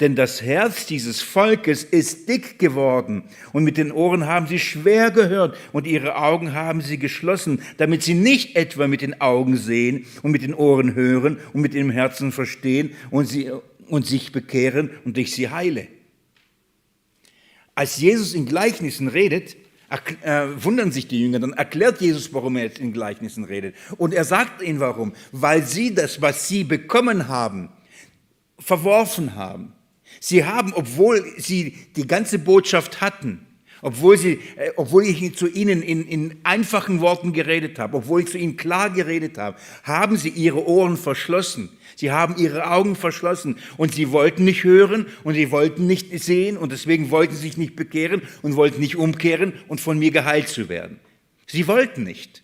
[0.00, 5.12] Denn das Herz dieses Volkes ist dick geworden und mit den Ohren haben sie schwer
[5.12, 10.06] gehört und ihre Augen haben sie geschlossen, damit sie nicht etwa mit den Augen sehen
[10.22, 13.52] und mit den Ohren hören und mit dem Herzen verstehen und sie
[13.88, 15.88] und sich bekehren und ich sie heile.
[17.74, 19.56] Als Jesus in Gleichnissen redet,
[20.22, 23.74] äh, wundern sich die Jünger, dann erklärt Jesus, warum er jetzt in Gleichnissen redet.
[23.96, 25.12] Und er sagt ihnen warum.
[25.32, 27.70] Weil sie das, was sie bekommen haben,
[28.58, 29.72] verworfen haben.
[30.20, 33.46] Sie haben, obwohl sie die ganze Botschaft hatten,
[33.84, 38.28] obwohl, sie, äh, obwohl ich zu ihnen in, in einfachen Worten geredet habe, obwohl ich
[38.28, 41.68] zu ihnen klar geredet habe, haben sie ihre Ohren verschlossen.
[41.94, 46.56] Sie haben ihre Augen verschlossen und sie wollten nicht hören und sie wollten nicht sehen
[46.56, 50.48] und deswegen wollten sie sich nicht bekehren und wollten nicht umkehren und von mir geheilt
[50.48, 50.98] zu werden.
[51.46, 52.42] Sie wollten nicht.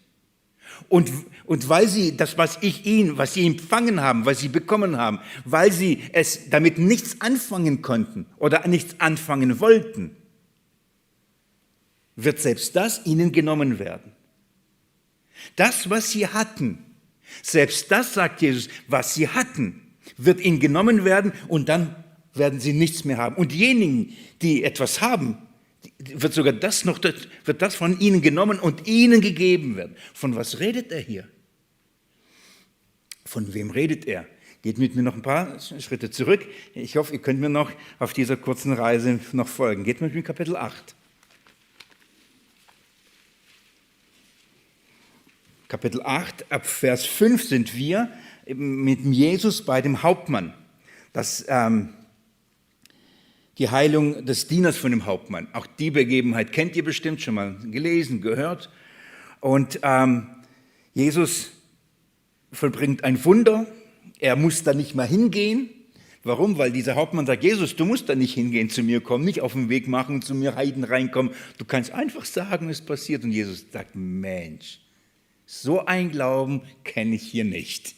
[0.90, 1.11] Und,
[1.46, 5.20] und weil sie das, was ich ihnen, was sie empfangen haben, was sie bekommen haben,
[5.46, 10.16] weil sie es damit nichts anfangen konnten oder nichts anfangen wollten,
[12.25, 14.13] wird selbst das ihnen genommen werden.
[15.57, 16.79] Das, was sie hatten,
[17.43, 19.81] selbst das, sagt Jesus, was sie hatten,
[20.17, 21.95] wird ihnen genommen werden und dann
[22.35, 23.37] werden sie nichts mehr haben.
[23.37, 25.39] Und diejenigen, die etwas haben,
[25.99, 29.97] wird sogar das noch, wird das von ihnen genommen und ihnen gegeben werden.
[30.15, 31.29] Von was redet er hier?
[33.25, 34.27] Von wem redet er?
[34.63, 36.47] Geht mit mir noch ein paar Schritte zurück.
[36.75, 39.85] Ich hoffe, ihr könnt mir noch auf dieser kurzen Reise noch folgen.
[39.85, 40.95] Geht mit mir Kapitel 8.
[45.71, 48.11] Kapitel 8, ab Vers 5 sind wir
[48.57, 50.53] mit Jesus bei dem Hauptmann.
[51.13, 51.91] Das, ähm,
[53.57, 55.47] die Heilung des Dieners von dem Hauptmann.
[55.53, 58.69] Auch die Begebenheit kennt ihr bestimmt schon mal gelesen, gehört.
[59.39, 60.27] Und ähm,
[60.93, 61.53] Jesus
[62.51, 63.65] vollbringt ein Wunder.
[64.19, 65.71] Er muss da nicht mehr hingehen.
[66.25, 66.59] Warum?
[66.59, 69.53] Weil dieser Hauptmann sagt, Jesus, du musst da nicht hingehen zu mir kommen, nicht auf
[69.53, 71.33] den Weg machen zu mir Heiden reinkommen.
[71.59, 73.23] Du kannst einfach sagen, es passiert.
[73.23, 74.81] Und Jesus sagt, Mensch,
[75.53, 77.97] so ein Glauben kenne ich hier nicht.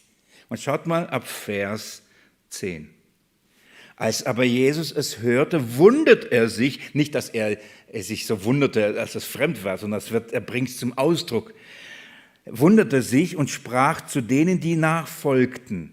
[0.49, 2.03] Und schaut mal ab Vers
[2.49, 2.88] 10.
[3.95, 7.59] Als aber Jesus es hörte, wundert er sich, nicht, dass er,
[7.93, 11.53] sich so wunderte, dass es fremd war, sondern wird, er bringt es zum Ausdruck,
[12.47, 15.93] wunderte sich und sprach zu denen, die nachfolgten.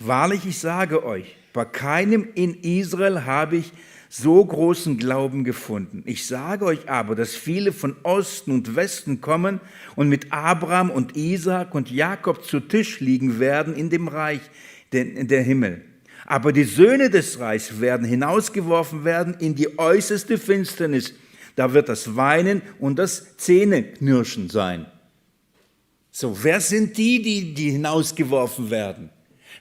[0.00, 3.72] Wahrlich, ich sage euch, bei keinem in Israel habe ich
[4.12, 6.02] so großen Glauben gefunden.
[6.04, 9.60] Ich sage euch aber, dass viele von Osten und Westen kommen
[9.94, 14.40] und mit Abraham und Isaac und Jakob zu Tisch liegen werden in dem Reich
[14.92, 15.84] der Himmel.
[16.26, 21.14] Aber die Söhne des Reichs werden hinausgeworfen werden in die äußerste Finsternis.
[21.54, 24.86] Da wird das Weinen und das Zähneknirschen sein.
[26.10, 29.10] So, wer sind die, die, die hinausgeworfen werden?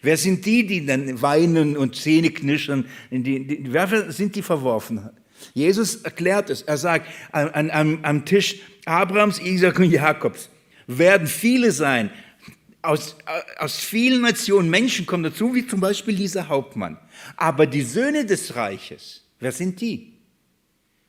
[0.01, 2.85] Wer sind die, die dann weinen und Zähne knirschen?
[3.09, 5.09] wer sind die verworfen?
[5.53, 6.61] Jesus erklärt es.
[6.61, 10.49] Er sagt, an, an, am Tisch Abrahams, Isaac und Jakobs
[10.87, 12.11] werden viele sein.
[12.81, 13.17] Aus,
[13.57, 16.97] aus vielen Nationen Menschen kommen dazu, wie zum Beispiel dieser Hauptmann.
[17.35, 20.13] Aber die Söhne des Reiches, wer sind die?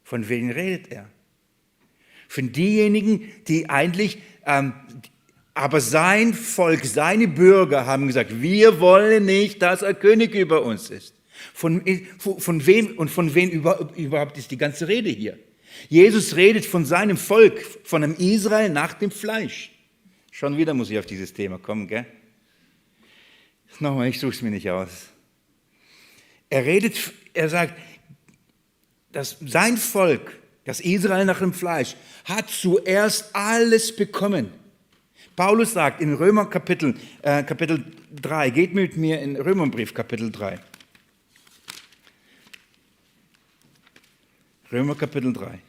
[0.03, 1.09] Von wem redet er?
[2.29, 4.73] Von diejenigen, die eigentlich ähm,
[5.61, 10.89] aber sein Volk, seine Bürger haben gesagt, wir wollen nicht, dass er König über uns
[10.89, 11.15] ist.
[11.53, 11.85] Von,
[12.19, 15.39] von wem und von wem überhaupt ist die ganze Rede hier?
[15.91, 19.71] Jesus redet von seinem Volk, von einem Israel nach dem Fleisch.
[20.31, 22.07] Schon wieder muss ich auf dieses Thema kommen, gell?
[23.81, 25.09] Nochmal, ich suche es mir nicht aus.
[26.49, 27.75] Er redet, er sagt,
[29.13, 34.59] dass sein Volk, das Israel nach dem Fleisch, hat zuerst alles bekommen.
[35.41, 37.83] Paulus sagt in Römer Kapitel, äh, Kapitel
[38.15, 40.61] 3, geht mit mir in Römerbrief Kapitel 3.
[44.71, 45.61] Römer Kapitel 3.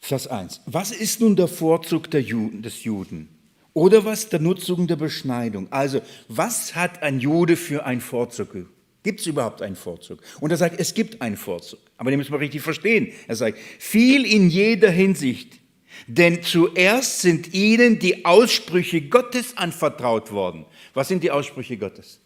[0.00, 0.62] Vers 1.
[0.64, 3.28] Was ist nun der Vorzug der Juden, des Juden?
[3.74, 5.70] Oder was der Nutzung der Beschneidung?
[5.70, 8.56] Also, was hat ein Jude für einen Vorzug?
[9.02, 10.20] Gibt es überhaupt einen Vorzug?
[10.40, 11.80] Und er sagt, es gibt einen Vorzug.
[11.96, 13.12] Aber den müssen wir richtig verstehen.
[13.28, 15.58] Er sagt, viel in jeder Hinsicht.
[16.06, 20.66] Denn zuerst sind ihnen die Aussprüche Gottes anvertraut worden.
[20.94, 22.20] Was sind die Aussprüche Gottes?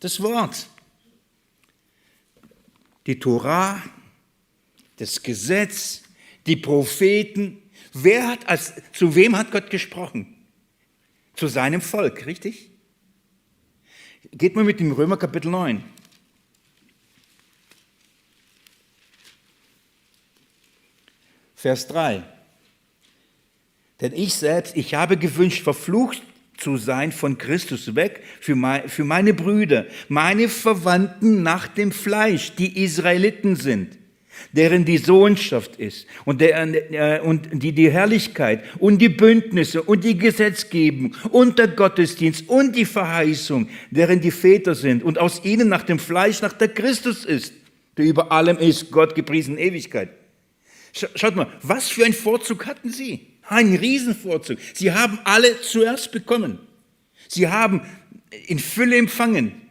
[0.00, 0.66] Das Wort.
[3.06, 3.82] Die Torah,
[4.96, 6.02] das Gesetz,
[6.46, 7.62] die Propheten.
[7.92, 10.34] Wer hat als, zu wem hat Gott gesprochen?
[11.34, 12.70] Zu seinem Volk, richtig?
[14.32, 15.84] Geht mal mit dem Römer Kapitel 9.
[21.54, 22.22] Vers 3.
[24.00, 26.22] Denn ich selbst, ich habe gewünscht, verflucht
[26.58, 33.56] zu sein von Christus weg für, meine Brüder, meine Verwandten nach dem Fleisch, die Israeliten
[33.56, 33.98] sind.
[34.52, 36.56] Deren die Sohnschaft ist und, der,
[36.92, 42.74] äh, und die die Herrlichkeit und die Bündnisse und die Gesetzgebung und der Gottesdienst und
[42.74, 47.24] die Verheißung, deren die Väter sind und aus ihnen nach dem Fleisch nach der Christus
[47.24, 47.52] ist,
[47.96, 50.10] der über allem ist, Gott gepriesen Ewigkeit.
[51.14, 53.26] Schaut mal, was für ein Vorzug hatten sie?
[53.42, 54.58] Ein Riesenvorzug.
[54.74, 56.58] Sie haben alle zuerst bekommen.
[57.28, 57.82] Sie haben
[58.46, 59.65] in Fülle empfangen.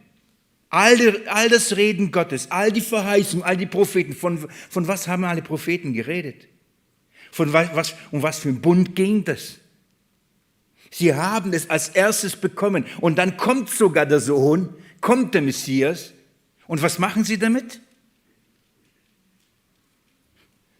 [0.68, 5.06] All, die, all das Reden Gottes, all die Verheißungen, all die Propheten, von, von was
[5.08, 6.48] haben alle Propheten geredet?
[7.30, 9.58] Von was, was, um was für ein Bund ging das?
[10.90, 12.86] Sie haben es als erstes bekommen.
[13.00, 16.12] Und dann kommt sogar der Sohn, kommt der Messias.
[16.66, 17.80] Und was machen sie damit?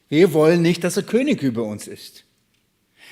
[0.09, 2.26] Wir wollen nicht, dass er König über uns ist.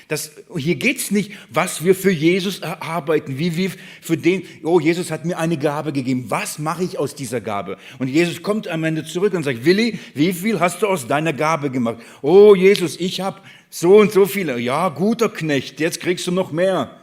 [0.07, 4.79] Das, hier geht es nicht, was wir für Jesus erarbeiten, wie wir für den, oh,
[4.79, 7.77] Jesus hat mir eine Gabe gegeben, was mache ich aus dieser Gabe?
[7.97, 11.33] Und Jesus kommt am Ende zurück und sagt, Willi, wie viel hast du aus deiner
[11.33, 11.97] Gabe gemacht?
[12.21, 13.41] Oh, Jesus, ich habe
[13.71, 14.59] so und so viele.
[14.59, 16.99] Ja, guter Knecht, jetzt kriegst du noch mehr.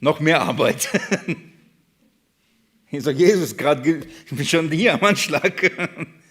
[0.00, 0.88] Noch mehr Arbeit.
[2.88, 5.70] Ich sage, Jesus, gerade ich bin schon hier am Anschlag.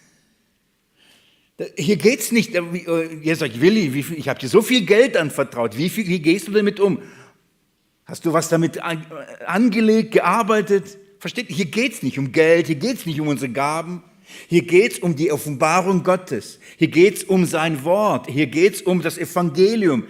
[1.77, 4.85] Hier geht es nicht, ihr äh, äh, sagt, Willi, viel, ich habe dir so viel
[4.85, 6.99] Geld anvertraut, wie, viel, wie gehst du damit um?
[8.05, 10.97] Hast du was damit angelegt, gearbeitet?
[11.19, 11.47] Versteht?
[11.49, 14.03] Hier geht es nicht um Geld, hier geht es nicht um unsere Gaben,
[14.49, 18.75] hier geht es um die Offenbarung Gottes, hier geht es um sein Wort, hier geht
[18.75, 20.03] es um das Evangelium.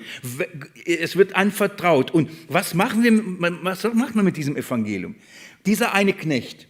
[0.86, 2.12] Es wird anvertraut.
[2.12, 3.14] Und was machen wir,
[3.64, 5.16] was macht man mit diesem Evangelium?
[5.66, 6.68] Dieser eine Knecht,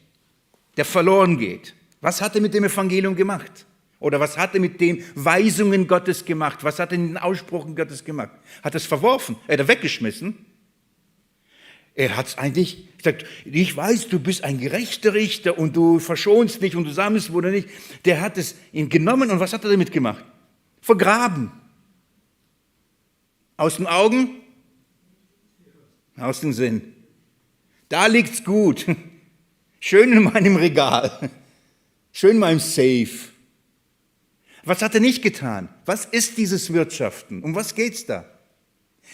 [0.75, 3.65] der verloren geht, was hat er mit dem Evangelium gemacht?
[3.99, 6.63] Oder was hat er mit den Weisungen Gottes gemacht?
[6.63, 8.31] Was hat er in den Aussprüchen Gottes gemacht?
[8.63, 9.38] Hat er es verworfen?
[9.47, 10.45] Er hat er weggeschmissen?
[11.95, 16.62] Er hat es eigentlich gesagt, ich weiß, du bist ein gerechter Richter und du verschonst
[16.62, 17.69] nicht und du sammelst wurde nicht.
[18.03, 20.23] Der hat es ihn genommen und was hat er damit gemacht?
[20.81, 21.51] Vergraben.
[23.55, 24.41] Aus den Augen,
[26.17, 26.93] aus dem Sinn.
[27.88, 28.86] Da liegt's gut.
[29.79, 31.29] Schön in meinem Regal.
[32.12, 33.35] Schön in meinem Safe.
[34.65, 35.69] Was hat er nicht getan?
[35.86, 37.43] Was ist dieses Wirtschaften?
[37.43, 38.25] Um was geht's da?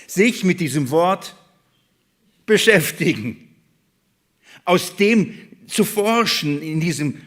[0.08, 1.36] Sich mit diesem Wort
[2.46, 3.50] beschäftigen.
[4.64, 5.34] Aus dem
[5.68, 7.22] zu forschen, in diesem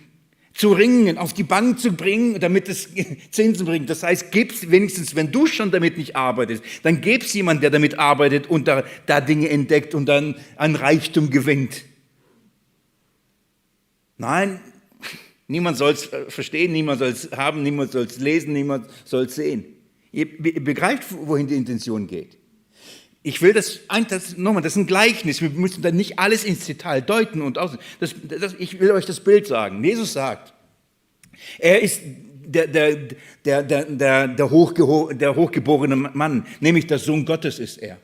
[0.55, 2.89] zu ringen, auf die Bank zu bringen, damit es
[3.31, 3.91] Zinsen bringt.
[3.91, 7.99] Das heißt, gib's wenigstens, wenn du schon damit nicht arbeitest, dann gib's jemand, der damit
[7.99, 11.85] arbeitet und da, da Dinge entdeckt und dann an Reichtum gewinnt.
[14.17, 14.61] Nein,
[15.47, 19.27] Niemand soll es äh, verstehen, niemand soll es haben, niemand soll es lesen, niemand soll
[19.27, 19.65] es sehen.
[20.13, 22.39] Ihr begreift, wohin die Intention geht.
[23.23, 25.41] Ich will das, das nochmal, das ist ein Gleichnis.
[25.41, 27.77] Wir müssen da nicht alles ins Detail deuten und aus.
[27.99, 29.83] Das, das, ich will euch das Bild sagen.
[29.83, 30.53] Jesus sagt,
[31.59, 32.97] er ist der, der,
[33.45, 37.99] der, der, der, der, der hochgeborene Mann, nämlich der Sohn Gottes ist er.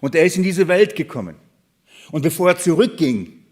[0.00, 1.36] Und er ist in diese Welt gekommen.
[2.10, 3.44] Und bevor er zurückging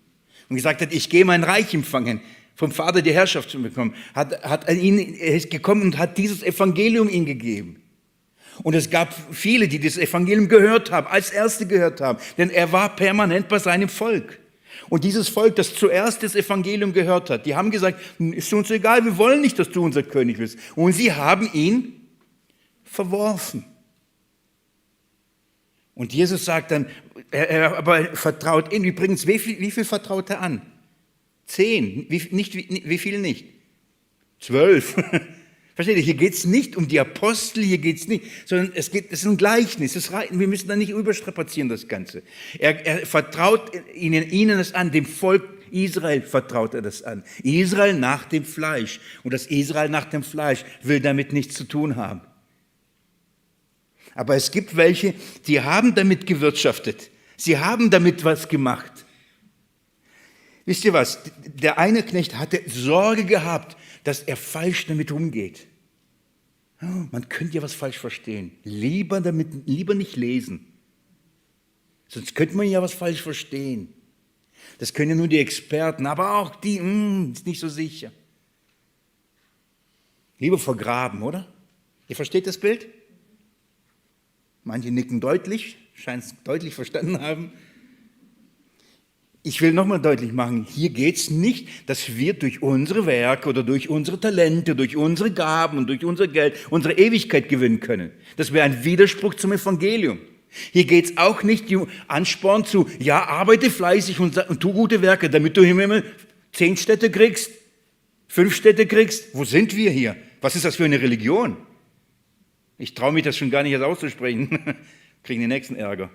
[0.48, 2.20] und gesagt hat, ich gehe mein Reich empfangen,
[2.54, 6.42] vom Vater die Herrschaft zu bekommen, hat, hat ihn, er ist gekommen und hat dieses
[6.42, 7.82] Evangelium ihm gegeben.
[8.62, 12.72] Und es gab viele, die das Evangelium gehört haben, als Erste gehört haben, denn er
[12.72, 14.38] war permanent bei seinem Volk.
[14.88, 19.04] Und dieses Volk, das zuerst das Evangelium gehört hat, die haben gesagt, ist uns egal,
[19.04, 20.58] wir wollen nicht, dass du unser König bist.
[20.74, 22.08] Und sie haben ihn
[22.84, 23.64] verworfen.
[25.94, 26.86] Und Jesus sagt dann,
[27.30, 28.84] er, er aber vertraut ihn.
[28.84, 30.62] Übrigens, wie viel, wie viel vertraut er an?
[31.46, 33.46] Zehn, wie, nicht, wie, wie viel nicht?
[34.40, 34.94] Zwölf.
[35.74, 38.90] Versteht ihr, hier geht es nicht um die Apostel, hier geht es nicht, sondern es,
[38.90, 39.96] geht, es ist ein Gleichnis.
[39.96, 42.22] Es, wir müssen da nicht überstrapazieren, das Ganze.
[42.58, 47.24] Er, er vertraut ihnen, ihnen das an, dem Volk Israel vertraut er das an.
[47.42, 49.00] Israel nach dem Fleisch.
[49.22, 52.20] Und das Israel nach dem Fleisch will damit nichts zu tun haben.
[54.14, 55.14] Aber es gibt welche,
[55.46, 57.10] die haben damit gewirtschaftet.
[57.38, 58.91] Sie haben damit was gemacht.
[60.64, 61.18] Wisst ihr was?
[61.44, 65.66] Der eine Knecht hatte Sorge gehabt, dass er falsch damit umgeht.
[66.80, 68.52] Man könnte ja was falsch verstehen.
[68.64, 70.66] Lieber, damit, lieber nicht lesen.
[72.08, 73.94] Sonst könnte man ja was falsch verstehen.
[74.78, 78.10] Das können ja nur die Experten, aber auch die, mh, hm, ist nicht so sicher.
[80.38, 81.52] Lieber vergraben, oder?
[82.08, 82.88] Ihr versteht das Bild?
[84.64, 87.52] Manche nicken deutlich, scheinen es deutlich verstanden haben.
[89.44, 93.64] Ich will nochmal deutlich machen, hier geht es nicht, dass wir durch unsere Werke oder
[93.64, 98.12] durch unsere Talente, durch unsere Gaben und durch unser Geld unsere Ewigkeit gewinnen können.
[98.36, 100.18] Das wäre ein Widerspruch zum Evangelium.
[100.70, 105.02] Hier geht es auch nicht um Ansporn zu, ja, arbeite fleißig und, und tu gute
[105.02, 106.04] Werke, damit du im Himmel
[106.52, 107.50] zehn Städte kriegst,
[108.28, 109.34] fünf Städte kriegst.
[109.34, 110.14] Wo sind wir hier?
[110.40, 111.56] Was ist das für eine Religion?
[112.78, 114.76] Ich traue mich das schon gar nicht auszusprechen.
[115.24, 116.10] Kriegen die nächsten Ärger.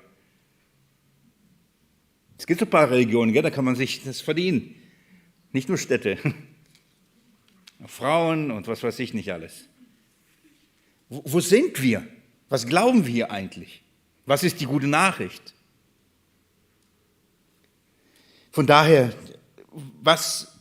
[2.38, 3.42] Es gibt so ein paar Religionen, gell?
[3.42, 4.76] da kann man sich das verdienen.
[5.52, 6.18] Nicht nur Städte.
[7.88, 9.66] Frauen und was weiß ich nicht alles.
[11.10, 12.08] Wo, wo sind wir?
[12.50, 13.82] Was glauben wir eigentlich?
[14.26, 15.54] Was ist die gute Nachricht?
[18.52, 19.14] Von daher,
[20.02, 20.58] was,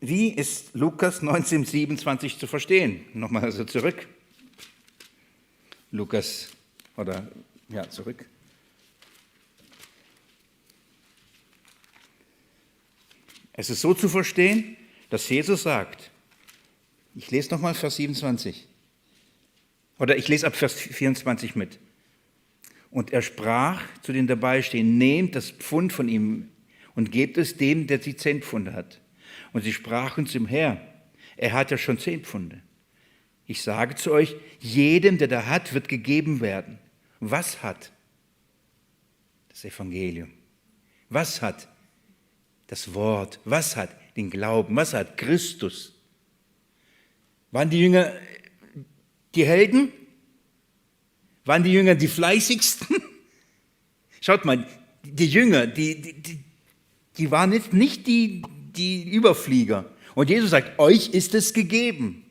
[0.00, 3.06] wie ist Lukas 1927 zu verstehen?
[3.14, 4.06] Nochmal also zurück.
[5.90, 6.50] Lukas,
[6.96, 7.26] oder
[7.68, 8.26] ja, zurück.
[13.56, 14.76] Es ist so zu verstehen,
[15.10, 16.10] dass Jesus sagt,
[17.14, 18.68] ich lese nochmal Vers 27,
[19.98, 21.78] oder ich lese ab Vers 24 mit.
[22.90, 26.50] Und er sprach zu den dabei stehen, nehmt das Pfund von ihm
[26.94, 29.00] und gebt es dem, der die zehn Pfunde hat.
[29.52, 30.80] Und sie sprachen zum Herr,
[31.36, 32.62] er hat ja schon zehn Pfunde.
[33.46, 36.78] Ich sage zu euch, jedem, der da hat, wird gegeben werden.
[37.20, 37.92] Was hat?
[39.48, 40.32] Das Evangelium.
[41.08, 41.68] Was hat?
[42.66, 43.40] Das Wort.
[43.44, 43.90] Was hat?
[44.16, 44.74] Den Glauben.
[44.76, 45.16] Was hat?
[45.16, 45.94] Christus.
[47.50, 48.12] Waren die Jünger
[49.34, 49.92] die Helden?
[51.44, 52.96] Waren die Jünger die fleißigsten?
[54.20, 54.66] Schaut mal,
[55.04, 56.40] die Jünger, die, die,
[57.16, 58.42] die waren jetzt nicht die,
[58.76, 59.84] die Überflieger.
[60.14, 62.24] Und Jesus sagt, euch ist es gegeben.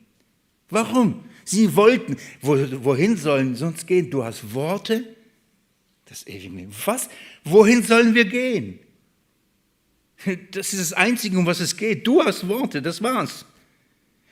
[0.68, 1.24] Warum?
[1.44, 2.16] Sie wollten.
[2.42, 4.10] wohin sollen sonst gehen?
[4.10, 5.04] Du hast Worte,
[6.06, 6.72] das ewige Leben.
[6.84, 7.08] Was?
[7.44, 8.80] Wohin sollen wir gehen?
[10.50, 12.06] Das ist das Einzige, um was es geht.
[12.06, 13.44] Du hast Worte, das war's.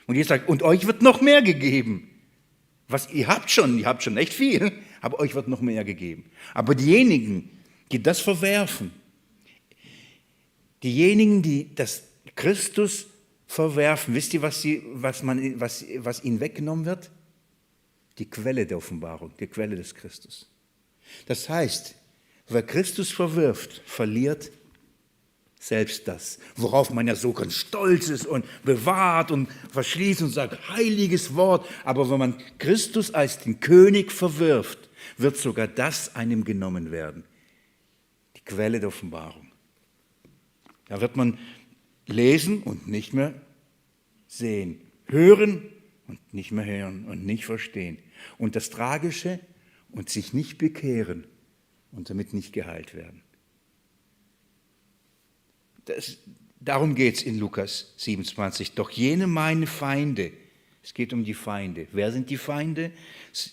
[0.07, 2.11] Und Jesus sagt, und euch wird noch mehr gegeben.
[2.89, 6.25] Was ihr habt schon, ihr habt schon echt viel, aber euch wird noch mehr gegeben.
[6.53, 7.51] Aber diejenigen,
[7.91, 8.93] die das verwerfen,
[10.83, 12.05] diejenigen, die das
[12.37, 13.07] Christus
[13.47, 17.11] verwerfen, wisst ihr, was, sie, was, man, was, was ihnen weggenommen wird?
[18.19, 20.49] Die Quelle der Offenbarung, die Quelle des Christus.
[21.27, 21.95] Das heißt,
[22.49, 24.51] wer Christus verwirft, verliert
[25.65, 30.69] selbst das, worauf man ja so ganz stolz ist und bewahrt und verschließt und sagt,
[30.69, 31.67] heiliges Wort.
[31.85, 37.25] Aber wenn man Christus als den König verwirft, wird sogar das einem genommen werden.
[38.37, 39.53] Die Quelle der Offenbarung.
[40.89, 41.39] Da wird man
[42.07, 43.33] lesen und nicht mehr
[44.27, 45.63] sehen, hören
[46.07, 47.97] und nicht mehr hören und nicht verstehen.
[48.37, 49.41] Und das Tragische,
[49.95, 51.27] und sich nicht bekehren
[51.93, 53.24] und damit nicht geheilt werden.
[55.85, 56.19] Das,
[56.61, 58.73] darum geht es in Lukas 27.
[58.73, 60.33] Doch jene meine Feinde,
[60.85, 61.87] es geht um die Feinde.
[61.93, 62.91] Wer sind die Feinde?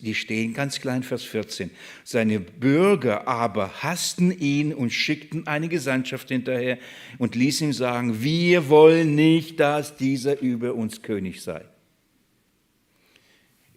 [0.02, 1.72] Die stehen ganz klein, Vers 14.
[2.04, 6.78] Seine Bürger aber hassten ihn und schickten eine Gesandtschaft hinterher
[7.20, 11.64] und ließen ihm sagen, wir wollen nicht, dass dieser über uns König sei.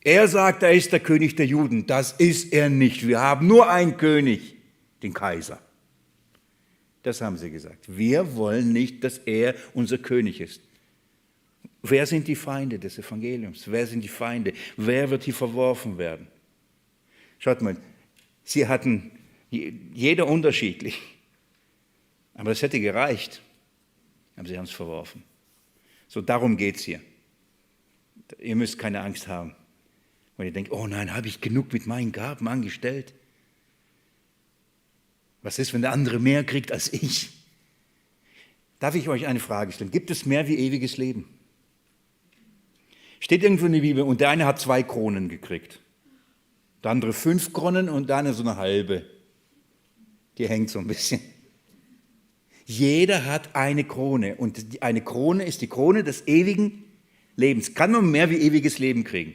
[0.02, 1.86] Er sagt, er ist der König der Juden.
[1.86, 3.06] Das ist er nicht.
[3.06, 4.56] Wir haben nur einen König,
[5.02, 5.63] den Kaiser.
[7.04, 7.84] Das haben sie gesagt.
[7.86, 10.62] Wir wollen nicht, dass er unser König ist.
[11.82, 13.70] Wer sind die Feinde des Evangeliums?
[13.70, 14.54] Wer sind die Feinde?
[14.78, 16.26] Wer wird hier verworfen werden?
[17.38, 17.76] Schaut mal,
[18.42, 19.10] sie hatten
[19.50, 20.98] jeder unterschiedlich,
[22.32, 23.42] aber es hätte gereicht,
[24.36, 25.22] aber sie haben es verworfen.
[26.08, 27.00] So, darum geht es hier.
[28.38, 29.54] Ihr müsst keine Angst haben,
[30.38, 33.12] weil ihr denkt, oh nein, habe ich genug mit meinen Gaben angestellt?
[35.44, 37.28] Was ist, wenn der andere mehr kriegt als ich?
[38.80, 39.90] Darf ich euch eine Frage stellen?
[39.90, 41.28] Gibt es mehr wie ewiges Leben?
[43.20, 45.80] Steht irgendwo in der Bibel, und der eine hat zwei Kronen gekriegt.
[46.82, 49.04] Der andere fünf Kronen und der eine so eine halbe.
[50.38, 51.20] Die hängt so ein bisschen.
[52.64, 56.84] Jeder hat eine Krone und eine Krone ist die Krone des ewigen
[57.36, 57.74] Lebens.
[57.74, 59.34] Kann man mehr wie ewiges Leben kriegen?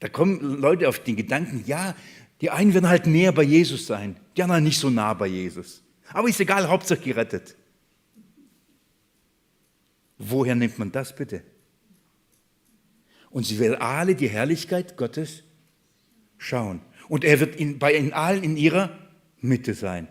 [0.00, 1.96] Da kommen Leute auf den Gedanken, ja,
[2.40, 5.82] die einen werden halt näher bei Jesus sein, die anderen nicht so nah bei Jesus.
[6.12, 7.56] Aber ist egal, Hauptsache gerettet.
[10.18, 11.42] Woher nimmt man das bitte?
[13.30, 15.42] Und sie werden alle die Herrlichkeit Gottes
[16.38, 16.80] schauen.
[17.08, 18.96] Und er wird in, bei ihnen allen in ihrer
[19.40, 20.08] Mitte sein.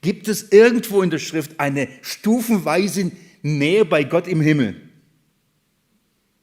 [0.00, 3.12] Gibt es irgendwo in der Schrift eine stufenweise
[3.42, 4.88] Nähe bei Gott im Himmel?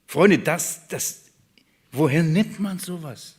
[0.07, 1.25] Freunde, das, das,
[1.91, 3.37] woher nimmt man sowas?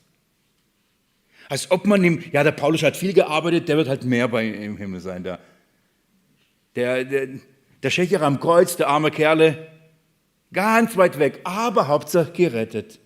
[1.48, 4.46] Als ob man ihm, ja, der Paulus hat viel gearbeitet, der wird halt mehr bei
[4.46, 5.22] im Himmel sein.
[5.22, 5.38] Der,
[6.74, 7.28] der, der,
[7.82, 9.68] der Schächer am Kreuz, der arme Kerle,
[10.52, 12.98] Ganz weit weg, aber Hauptsache gerettet.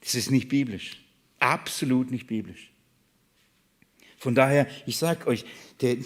[0.00, 1.02] Das ist nicht biblisch.
[1.38, 2.72] Absolut nicht biblisch.
[4.16, 5.44] Von daher, ich sage euch,
[5.80, 5.96] der,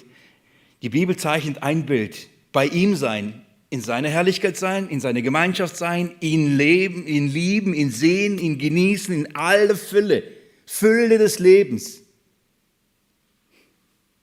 [0.82, 2.28] die Bibel zeichnet ein Bild.
[2.52, 7.72] Bei ihm sein in seiner Herrlichkeit sein, in seiner Gemeinschaft sein, ihn leben, ihn lieben,
[7.72, 10.24] ihn sehen, ihn genießen in aller Fülle,
[10.72, 12.00] Fülle des Lebens.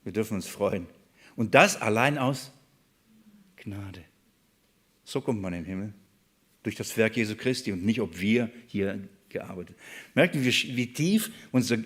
[0.06, 0.88] Wir dürfen uns freuen.
[1.36, 2.54] Und das allein aus
[3.58, 4.06] Gnade.
[5.04, 5.94] So kommt man den Himmel.
[6.64, 10.12] Durch das Werk Jesu Christi und nicht, ob wir hier gearbeitet haben.
[10.16, 11.84] Merkt ihr, wie, wie tief unsere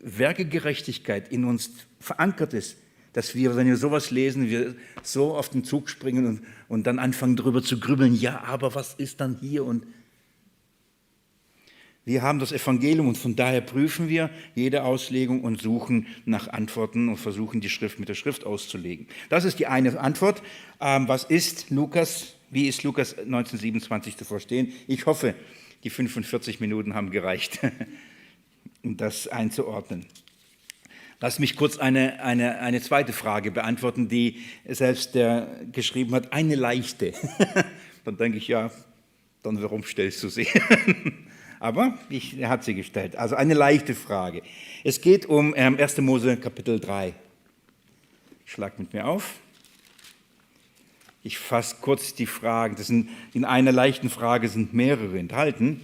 [0.00, 2.78] Werkegerechtigkeit in uns verankert ist,
[3.12, 6.98] dass wir, wenn wir sowas lesen, wir so auf den Zug springen und, und dann
[6.98, 9.84] anfangen darüber zu grübeln, ja, aber was ist dann hier und
[12.04, 17.08] wir haben das Evangelium und von daher prüfen wir jede Auslegung und suchen nach Antworten
[17.08, 19.06] und versuchen die Schrift mit der Schrift auszulegen.
[19.28, 20.42] Das ist die eine Antwort.
[20.80, 22.34] Ähm, was ist Lukas?
[22.50, 24.72] Wie ist Lukas 1927 zu verstehen?
[24.88, 25.34] Ich hoffe,
[25.84, 27.60] die 45 Minuten haben gereicht,
[28.82, 30.06] um das einzuordnen.
[31.20, 36.56] Lass mich kurz eine, eine, eine zweite Frage beantworten, die selbst der geschrieben hat, eine
[36.56, 37.12] leichte.
[38.04, 38.72] dann denke ich, ja,
[39.44, 40.48] dann warum stellst du sie?
[41.62, 43.14] Aber ich, er hat sie gestellt.
[43.14, 44.42] Also eine leichte Frage.
[44.82, 45.98] Es geht um ähm, 1.
[45.98, 47.14] Mose Kapitel 3.
[48.44, 49.34] Schlag mit mir auf.
[51.22, 52.74] Ich fasse kurz die Fragen.
[52.74, 55.80] Das sind, in einer leichten Frage sind mehrere enthalten.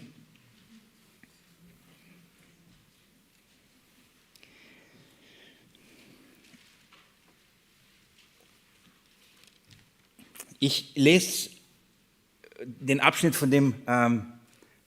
[10.59, 11.51] Ich lese
[12.65, 14.33] den Abschnitt, von dem ähm,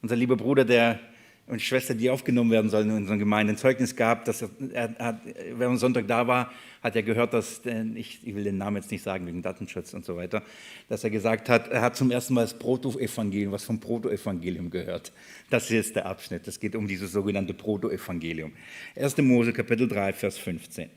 [0.02, 1.00] unser lieber Bruder der,
[1.48, 4.96] und Schwester, die aufgenommen werden sollen in unserer Gemeinde, ein Zeugnis gab, dass er, er
[5.00, 5.22] hat,
[5.54, 7.62] wenn am Sonntag da war, hat er gehört, dass,
[7.96, 10.44] ich, ich will den Namen jetzt nicht sagen wegen Datenschutz und so weiter,
[10.88, 15.12] dass er gesagt hat, er hat zum ersten Mal das Proto-Evangelium, was vom Proto-Evangelium gehört.
[15.50, 18.54] Das hier ist der Abschnitt, das geht um dieses sogenannte Proto-Evangelium.
[18.96, 19.18] 1.
[19.18, 20.90] Mose, Kapitel 3, Vers 15.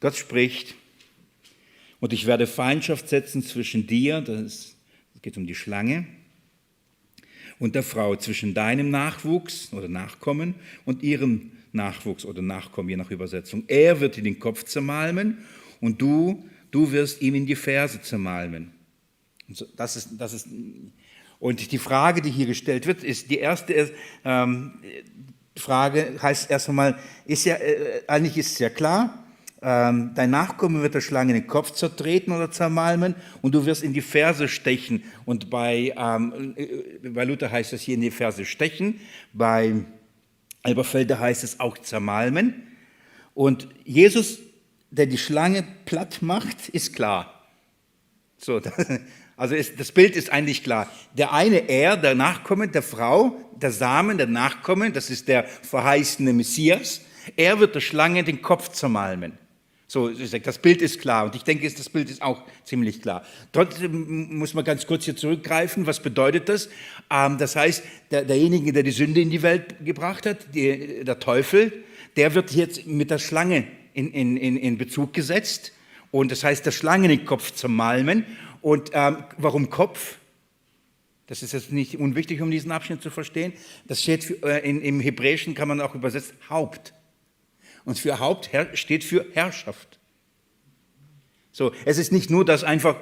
[0.00, 0.74] Gott spricht,
[2.00, 4.76] und ich werde Feindschaft setzen zwischen dir, das
[5.22, 6.06] geht um die Schlange,
[7.58, 13.10] und der Frau, zwischen deinem Nachwuchs oder Nachkommen und ihrem Nachwuchs oder Nachkommen, je nach
[13.10, 13.64] Übersetzung.
[13.68, 15.38] Er wird dir den Kopf zermalmen
[15.80, 18.72] und du, du wirst ihm in die Ferse zermalmen.
[19.48, 20.48] Und das ist, das ist,
[21.38, 23.92] und die Frage, die hier gestellt wird, ist, die erste
[24.24, 24.72] ähm,
[25.56, 29.23] Frage heißt erst einmal, ist ja, äh, eigentlich ist es ja klar,
[29.64, 33.94] ähm, dein Nachkommen wird der Schlange den Kopf zertreten oder zermalmen und du wirst in
[33.94, 35.02] die Ferse stechen.
[35.24, 39.00] Und bei, ähm, äh, bei Luther heißt es hier in die Ferse stechen,
[39.32, 39.72] bei
[40.62, 42.62] Elberfelder heißt es auch zermalmen.
[43.32, 44.38] Und Jesus,
[44.90, 47.46] der die Schlange platt macht, ist klar.
[48.36, 48.60] So,
[49.36, 50.90] also ist, das Bild ist eigentlich klar.
[51.16, 56.34] Der eine, er, der Nachkommen der Frau, der Samen, der Nachkommen, das ist der verheißene
[56.34, 57.00] Messias,
[57.36, 59.38] er wird der Schlange den Kopf zermalmen.
[59.86, 63.22] So, das Bild ist klar und ich denke, das Bild ist auch ziemlich klar.
[63.52, 65.86] Trotzdem muss man ganz kurz hier zurückgreifen.
[65.86, 66.68] Was bedeutet das?
[67.10, 71.84] Ähm, das heißt, der, derjenige, der die Sünde in die Welt gebracht hat, der Teufel,
[72.16, 75.72] der wird jetzt mit der Schlange in, in, in Bezug gesetzt
[76.14, 78.24] und das heißt, der Schlange den Kopf zermalmen.
[78.62, 80.18] Und ähm, warum Kopf?
[81.26, 83.52] Das ist jetzt nicht unwichtig, um diesen Abschnitt zu verstehen.
[83.88, 86.94] Das steht für, äh, in, im Hebräischen kann man auch übersetzen Haupt.
[87.84, 89.98] Und für Haupt steht für Herrschaft.
[91.52, 92.96] So, es ist nicht nur das einfach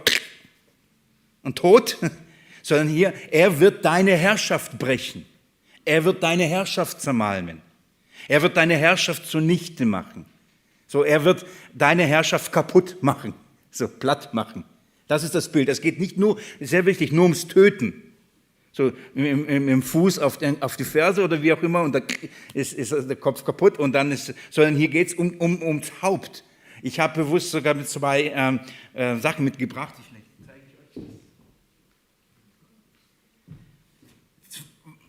[1.42, 1.98] und Tod,
[2.62, 5.26] sondern hier, er wird deine Herrschaft brechen.
[5.84, 7.60] Er wird deine Herrschaft zermalmen.
[8.28, 10.26] Er wird deine Herrschaft zunichte machen.
[10.86, 13.34] So, er wird deine Herrschaft kaputt machen,
[13.70, 14.64] so platt machen.
[15.08, 15.68] Das ist das Bild.
[15.68, 18.11] Es geht nicht nur, sehr wichtig, nur ums Töten.
[18.74, 22.00] So im, im, Fuß auf, den, auf, die Ferse oder wie auch immer und da
[22.54, 25.92] ist, ist der Kopf kaputt und dann ist, sondern hier geht es um, um, ums
[26.00, 26.42] Haupt.
[26.80, 28.60] Ich habe bewusst sogar mit zwei ähm,
[28.94, 29.94] äh, Sachen mitgebracht.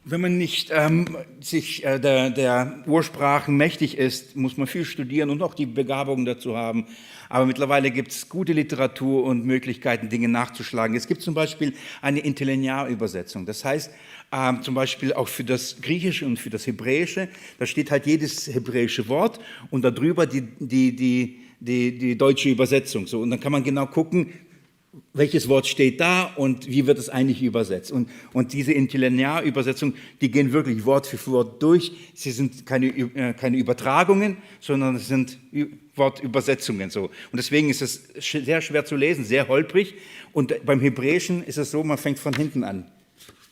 [0.06, 5.30] Wenn man nicht ähm, sich äh, der, der Ursprachen mächtig ist, muss man viel studieren
[5.30, 6.88] und auch die Begabung dazu haben.
[7.34, 10.96] Aber mittlerweile gibt es gute Literatur und Möglichkeiten, Dinge nachzuschlagen.
[10.96, 13.48] Es gibt zum Beispiel eine Interlinearübersetzung.
[13.48, 13.90] Das heißt,
[14.32, 18.54] ähm, zum Beispiel auch für das Griechische und für das Hebräische, da steht halt jedes
[18.54, 19.40] hebräische Wort
[19.72, 23.08] und darüber die, die, die, die, die deutsche Übersetzung.
[23.08, 24.32] So, und dann kann man genau gucken,
[25.14, 27.92] welches Wort steht da und wie wird es eigentlich übersetzt.
[27.92, 31.94] Und, und diese Interlinearübersetzung, die gehen wirklich Wort für Wort durch.
[32.14, 35.40] Sie sind keine, äh, keine Übertragungen, sondern es sind
[35.96, 37.06] Wortübersetzungen so.
[37.06, 39.96] Und deswegen ist es sehr schwer zu lesen, sehr holprig.
[40.32, 42.86] Und beim Hebräischen ist es so, man fängt von hinten an.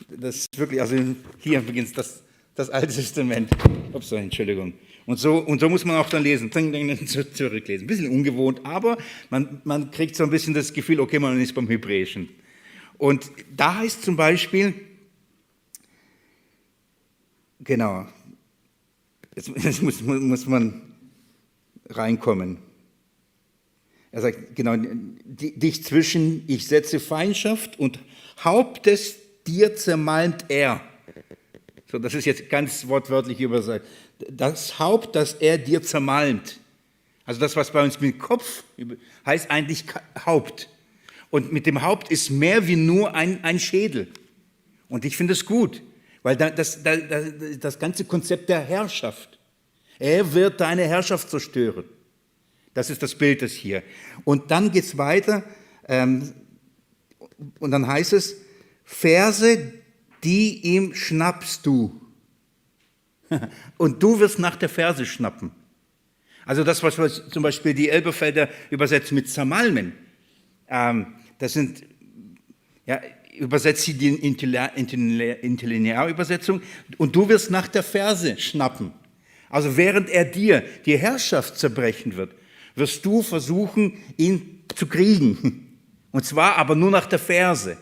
[0.08, 0.96] Das ist wirklich, also
[1.38, 2.22] hier beginnt das,
[2.54, 3.50] das Alte Testament.
[3.92, 4.74] Ups, Entschuldigung.
[5.06, 6.50] Und so, und so muss man auch dann lesen,
[7.06, 7.84] zurücklesen.
[7.84, 8.98] Ein bisschen ungewohnt, aber
[9.30, 12.28] man, man kriegt so ein bisschen das Gefühl, okay, man ist beim Hebräischen.
[12.98, 14.74] Und da heißt zum Beispiel,
[17.60, 18.06] genau,
[19.34, 20.91] jetzt muss, muss man
[21.88, 22.58] reinkommen.
[24.10, 27.98] Er sagt, genau, dich zwischen, ich setze Feindschaft und
[28.44, 29.16] Hauptes
[29.46, 30.80] dir zermalmt er.
[31.90, 33.86] So, das ist jetzt ganz wortwörtlich übersetzt.
[34.30, 36.58] Das Haupt, das er dir zermalmt.
[37.24, 38.64] Also das, was bei uns mit Kopf
[39.24, 39.84] heißt eigentlich
[40.24, 40.68] Haupt.
[41.30, 44.08] Und mit dem Haupt ist mehr wie nur ein, ein Schädel.
[44.88, 45.82] Und ich finde es gut,
[46.22, 46.98] weil das, das,
[47.58, 49.38] das ganze Konzept der Herrschaft,
[50.02, 51.84] er wird deine Herrschaft zerstören.
[52.74, 53.84] Das ist das Bild das hier.
[54.24, 55.44] Und dann geht es weiter
[55.86, 56.32] ähm,
[57.60, 58.34] und dann heißt es,
[58.84, 59.72] Verse,
[60.24, 62.00] die ihm schnappst du.
[63.78, 65.52] Und du wirst nach der Verse schnappen.
[66.44, 66.96] Also das, was
[67.30, 69.92] zum Beispiel die Elberfelder übersetzt mit Zermalmen,
[70.68, 71.84] ähm, das sind,
[72.86, 73.00] ja,
[73.38, 76.60] übersetzt sie die Interlinearübersetzung,
[76.98, 78.94] und du wirst nach der Verse schnappen.
[79.52, 82.34] Also während er dir die Herrschaft zerbrechen wird,
[82.74, 85.78] wirst du versuchen, ihn zu kriegen.
[86.10, 87.76] Und zwar aber nur nach der Verse.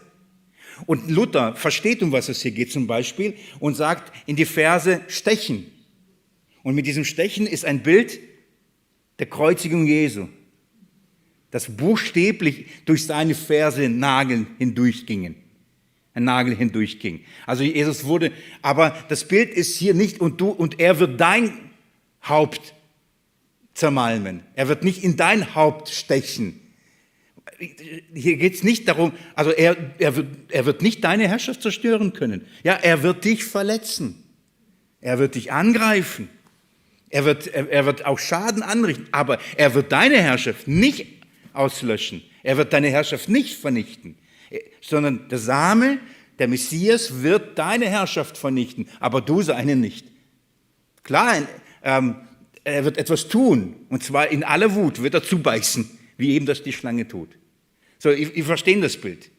[0.86, 5.00] Und Luther versteht, um was es hier geht zum Beispiel, und sagt in die Verse
[5.08, 5.66] stechen.
[6.62, 8.18] Und mit diesem Stechen ist ein Bild
[9.18, 10.28] der Kreuzigung Jesu,
[11.50, 15.36] das buchstäblich durch seine Verse Nageln hindurchgingen.
[16.12, 17.24] Ein Nagel hindurchging.
[17.46, 18.32] Also Jesus wurde,
[18.62, 21.52] aber das Bild ist hier nicht und du und er wird dein
[22.24, 22.74] Haupt
[23.74, 24.42] zermalmen.
[24.54, 26.60] Er wird nicht in dein Haupt stechen.
[28.14, 32.12] Hier geht es nicht darum, also er, er, wird, er wird nicht deine Herrschaft zerstören
[32.12, 32.46] können.
[32.64, 34.22] Ja, er wird dich verletzen.
[35.00, 36.28] Er wird dich angreifen.
[37.08, 39.08] Er wird, er, er wird auch Schaden anrichten.
[39.12, 41.06] Aber er wird deine Herrschaft nicht
[41.52, 42.22] auslöschen.
[42.42, 44.16] Er wird deine Herrschaft nicht vernichten.
[44.80, 45.98] Sondern der Same,
[46.38, 48.88] der Messias, wird deine Herrschaft vernichten.
[48.98, 50.06] Aber du seine nicht.
[51.02, 51.36] Klar,
[51.82, 52.16] ähm,
[52.64, 53.76] er wird etwas tun.
[53.88, 57.30] Und zwar in aller Wut wird er zubeißen, wie eben das die Schlange tut.
[57.98, 59.30] So, ich, ich verstehe das Bild,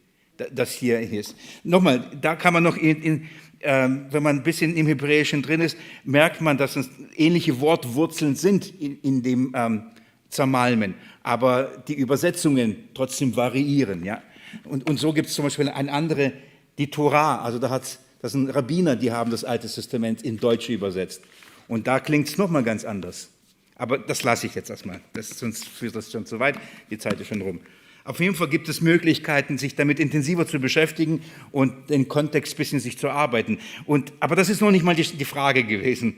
[0.52, 1.34] das hier ist.
[1.64, 3.22] Nochmal, da kann man noch, in, in,
[3.58, 8.36] äh, wenn man ein bisschen im Hebräischen drin ist, merkt man, dass es ähnliche Wortwurzeln
[8.36, 9.82] sind in, in dem ähm,
[10.28, 14.04] Zermalmen, aber die Übersetzungen trotzdem variieren.
[14.04, 14.22] Ja?
[14.64, 16.32] Und, und so gibt es zum Beispiel eine andere,
[16.78, 20.68] die Torah, also da hat das sind Rabbiner, die haben das Alte Testament in Deutsch
[20.70, 21.22] übersetzt.
[21.66, 23.30] Und da klingt es nochmal ganz anders.
[23.74, 26.56] Aber das lasse ich jetzt erstmal, das, sonst führt das schon zu weit,
[26.90, 27.60] die Zeit ist schon rum.
[28.04, 32.56] Auf jeden Fall gibt es Möglichkeiten, sich damit intensiver zu beschäftigen und den Kontext ein
[32.56, 33.58] bisschen sich zu arbeiten.
[33.86, 36.16] Und, aber das ist noch nicht mal die, die Frage gewesen,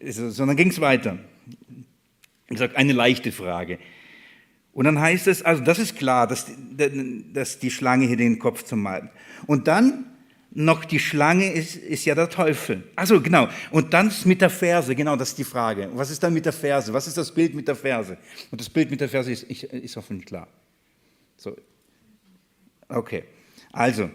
[0.00, 1.18] sondern ging es weiter.
[2.48, 3.78] Ich sage, eine leichte Frage.
[4.76, 6.44] Und dann heißt es, also das ist klar, dass,
[7.32, 9.10] dass die Schlange hier den Kopf zermalmt.
[9.46, 10.04] Und dann
[10.50, 12.82] noch die Schlange ist, ist ja der Teufel.
[12.94, 13.48] Also genau.
[13.70, 15.88] Und dann mit der Verse, genau, das ist die Frage.
[15.94, 16.92] Was ist dann mit der Verse?
[16.92, 18.18] Was ist das Bild mit der Verse?
[18.50, 20.46] Und das Bild mit der Verse ist, ist hoffentlich klar.
[21.38, 21.56] So.
[22.86, 23.24] Okay.
[23.72, 24.10] Also,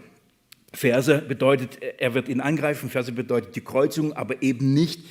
[0.72, 5.03] Verse bedeutet, er wird ihn angreifen, Verse bedeutet die Kreuzung, aber eben nicht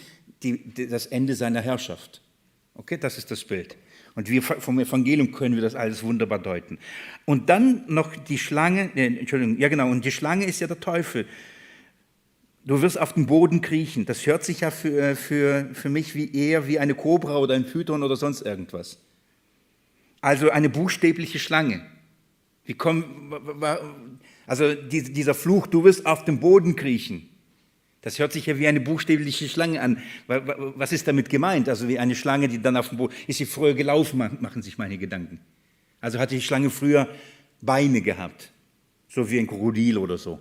[0.44, 2.22] die, die, das Ende seiner Herrschaft.
[2.74, 3.76] Okay, das ist das Bild.
[4.20, 6.76] Und wir vom Evangelium können wir das alles wunderbar deuten.
[7.24, 10.78] Und dann noch die Schlange, äh, Entschuldigung, ja genau, und die Schlange ist ja der
[10.78, 11.24] Teufel.
[12.66, 14.04] Du wirst auf den Boden kriechen.
[14.04, 17.64] Das hört sich ja für, für, für mich wie eher wie eine Kobra oder ein
[17.64, 18.98] Python oder sonst irgendwas.
[20.20, 21.80] Also eine buchstäbliche Schlange.
[22.66, 23.32] Wie komm,
[24.46, 27.29] also dieser Fluch, du wirst auf den Boden kriechen.
[28.02, 30.02] Das hört sich ja wie eine buchstäbliche Schlange an.
[30.26, 31.68] Was ist damit gemeint?
[31.68, 34.78] Also wie eine Schlange, die dann auf dem Boden, ist sie früher gelaufen, machen sich
[34.78, 35.40] meine Gedanken.
[36.00, 37.08] Also hatte die Schlange früher
[37.60, 38.52] Beine gehabt,
[39.08, 40.40] so wie ein Krokodil oder so.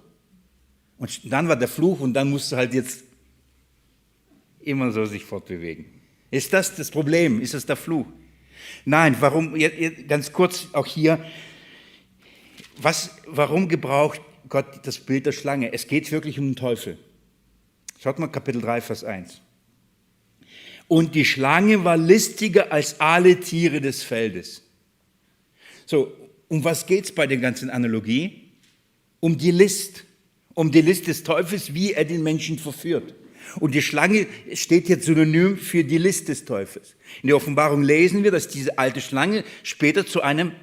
[0.97, 3.03] Und dann war der Fluch und dann musste halt jetzt
[4.61, 5.85] immer so sich fortbewegen.
[6.31, 7.41] Ist das das Problem?
[7.41, 8.05] Ist das der Fluch?
[8.85, 9.55] Nein, warum,
[10.07, 11.23] ganz kurz auch hier,
[12.81, 15.73] was, warum gebraucht Gott das Bild der Schlange?
[15.73, 16.97] Es geht wirklich um den Teufel.
[18.01, 19.41] Schaut mal Kapitel 3, Vers 1.
[20.87, 24.63] Und die Schlange war listiger als alle Tiere des Feldes.
[25.85, 26.13] So,
[26.47, 28.51] um was geht es bei der ganzen Analogie?
[29.19, 30.05] Um die List.
[30.53, 33.15] Um die List des Teufels, wie er den Menschen verführt.
[33.59, 36.95] Und die Schlange steht jetzt synonym für die List des Teufels.
[37.21, 40.53] In der Offenbarung lesen wir, dass diese alte Schlange später zu einem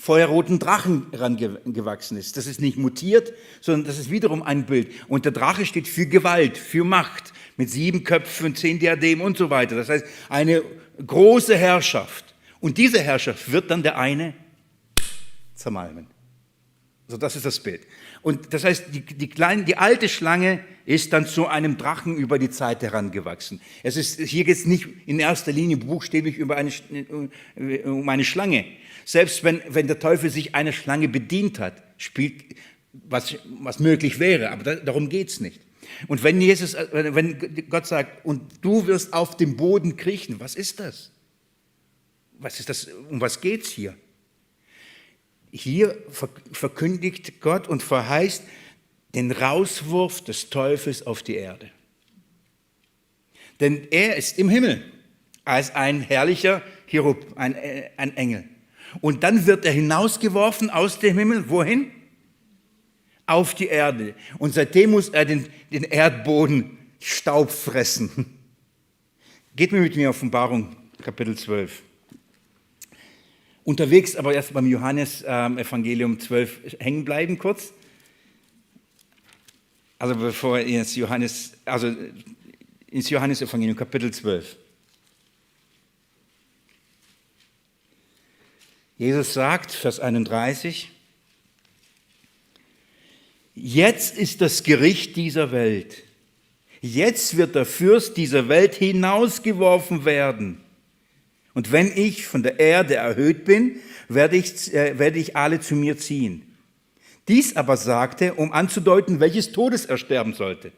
[0.00, 2.36] feuerroten Drachen herangewachsen ist.
[2.36, 4.88] Das ist nicht mutiert, sondern das ist wiederum ein Bild.
[5.08, 9.50] Und der Drache steht für Gewalt, für Macht, mit sieben Köpfen, zehn Diademen und so
[9.50, 9.76] weiter.
[9.76, 10.62] Das heißt, eine
[11.06, 12.34] große Herrschaft.
[12.60, 14.34] Und diese Herrschaft wird dann der eine
[15.54, 16.06] zermalmen.
[17.10, 17.80] So, das ist das Bild.
[18.22, 22.38] Und das heißt, die, die, kleine, die alte Schlange ist dann zu einem Drachen über
[22.38, 23.60] die Zeit herangewachsen.
[23.82, 26.70] Es ist, hier geht es nicht in erster Linie buchstäblich über eine,
[27.84, 28.64] um eine Schlange.
[29.04, 32.44] Selbst wenn, wenn der Teufel sich einer Schlange bedient hat, spielt,
[32.92, 35.60] was, was möglich wäre, aber da, darum geht es nicht.
[36.06, 40.78] Und wenn, Jesus, wenn Gott sagt, und du wirst auf dem Boden kriechen, was ist
[40.78, 41.10] das?
[42.38, 42.84] Was ist das?
[43.10, 43.96] Um was geht es hier?
[45.50, 45.96] Hier
[46.52, 48.44] verkündigt Gott und verheißt
[49.14, 51.70] den Rauswurf des Teufels auf die Erde.
[53.58, 54.82] Denn er ist im Himmel
[55.44, 58.48] als ein herrlicher Cherub, ein, äh, ein Engel.
[59.00, 61.48] Und dann wird er hinausgeworfen aus dem Himmel.
[61.48, 61.90] Wohin?
[63.26, 64.14] Auf die Erde.
[64.38, 68.38] Und seitdem muss er den, den Erdboden Staub fressen.
[69.56, 71.82] Geht mir mit mir Offenbarung, Kapitel 12.
[73.70, 77.72] Unterwegs aber erst beim Johannes-Evangelium ähm, 12 hängen bleiben kurz.
[79.96, 81.94] Also bevor ins Johannes, also
[82.90, 84.56] ins Johannes-Evangelium, Kapitel 12.
[88.98, 90.90] Jesus sagt, Vers 31,
[93.54, 96.02] jetzt ist das Gericht dieser Welt.
[96.80, 100.60] Jetzt wird der Fürst dieser Welt hinausgeworfen werden.
[101.60, 105.74] Und wenn ich von der Erde erhöht bin, werde ich, äh, werde ich alle zu
[105.74, 106.56] mir ziehen.
[107.28, 110.72] Dies aber sagte, um anzudeuten, welches Todes er sterben sollte.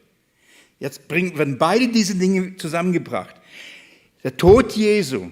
[0.79, 3.33] Jetzt bringen, werden beide diese Dinge zusammengebracht.
[4.25, 5.31] Der Tod Jesu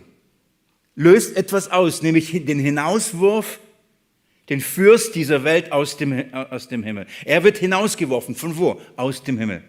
[0.95, 3.59] löst etwas aus, nämlich den Hinauswurf,
[4.47, 7.07] den Fürst dieser Welt aus dem, aus dem Himmel.
[7.25, 8.35] Er wird hinausgeworfen.
[8.35, 8.79] Von wo?
[8.95, 9.65] Aus dem Himmel.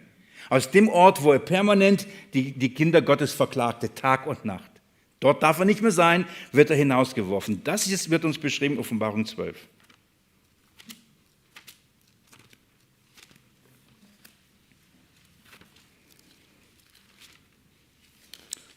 [0.48, 4.71] Aus dem Ort, wo er permanent die, die Kinder Gottes verklagte, Tag und Nacht.
[5.22, 7.62] Dort darf er nicht mehr sein, wird er hinausgeworfen.
[7.62, 9.56] Das ist, wird uns beschrieben, Offenbarung 12.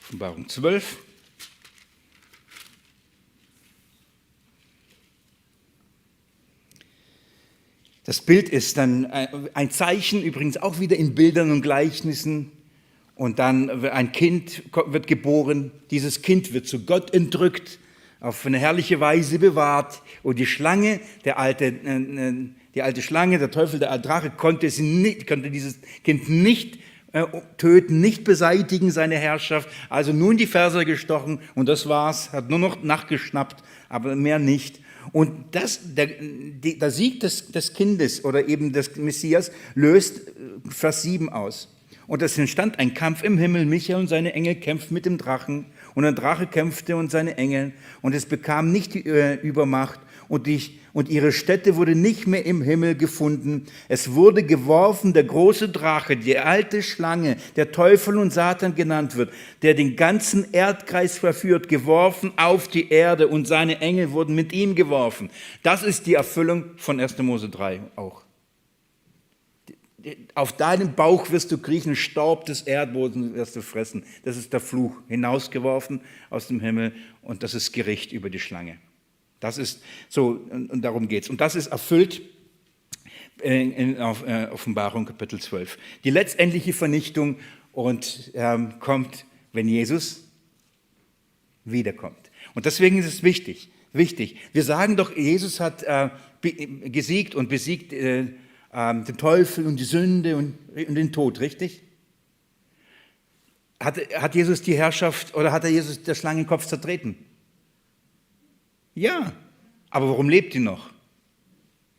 [0.03, 0.97] Offenbarung 12.
[8.03, 12.51] Das Bild ist dann ein Zeichen, übrigens auch wieder in Bildern und Gleichnissen,
[13.15, 17.79] und dann ein Kind wird geboren, dieses Kind wird zu Gott entrückt,
[18.19, 20.01] auf eine herrliche Weise bewahrt.
[20.23, 22.33] Und die Schlange, der alte, äh, äh,
[22.73, 26.79] die alte Schlange, der Teufel, der Drache, konnte, sie nicht, konnte dieses Kind nicht
[27.13, 27.23] äh,
[27.57, 29.69] töten, nicht beseitigen, seine Herrschaft.
[29.89, 34.81] Also nun die Ferse gestochen und das war's, hat nur noch nachgeschnappt, aber mehr nicht.
[35.11, 40.21] Und das, der, der Sieg des, des Kindes oder eben des Messias löst
[40.67, 41.74] Vers 7 aus.
[42.07, 43.65] Und es entstand ein Kampf im Himmel.
[43.65, 45.65] Michael und seine Engel kämpften mit dem Drachen.
[45.95, 47.73] Und der Drache kämpfte und seine Engel.
[48.01, 49.99] Und es bekam nicht die äh, Übermacht.
[50.27, 53.65] Und, die, und ihre Stätte wurde nicht mehr im Himmel gefunden.
[53.87, 59.31] Es wurde geworfen der große Drache, die alte Schlange, der Teufel und Satan genannt wird,
[59.61, 63.27] der den ganzen Erdkreis verführt, geworfen auf die Erde.
[63.27, 65.29] Und seine Engel wurden mit ihm geworfen.
[65.61, 67.17] Das ist die Erfüllung von 1.
[67.19, 68.24] Mose 3 auch
[70.35, 74.03] auf deinem Bauch wirst du kriechen, Staub des Erdbodens wirst du fressen.
[74.23, 78.77] Das ist der Fluch, hinausgeworfen aus dem Himmel und das ist Gericht über die Schlange.
[79.39, 81.29] Das ist so, und darum geht es.
[81.29, 82.21] Und das ist erfüllt
[83.41, 85.77] in, äh, Offenbarung Kapitel 12.
[86.03, 87.37] Die letztendliche Vernichtung
[87.71, 90.23] und ähm, kommt, wenn Jesus
[91.65, 92.31] wiederkommt.
[92.53, 94.37] Und deswegen ist es wichtig, wichtig.
[94.53, 96.09] Wir sagen doch, Jesus hat äh,
[96.89, 98.27] gesiegt und besiegt äh,
[98.75, 101.81] ähm, den Teufel und die Sünde und, und den Tod, richtig?
[103.79, 107.15] Hat, hat Jesus die Herrschaft oder hat er Jesus der Schlangenkopf zertreten?
[108.93, 109.31] Ja,
[109.89, 110.89] aber warum lebt die noch?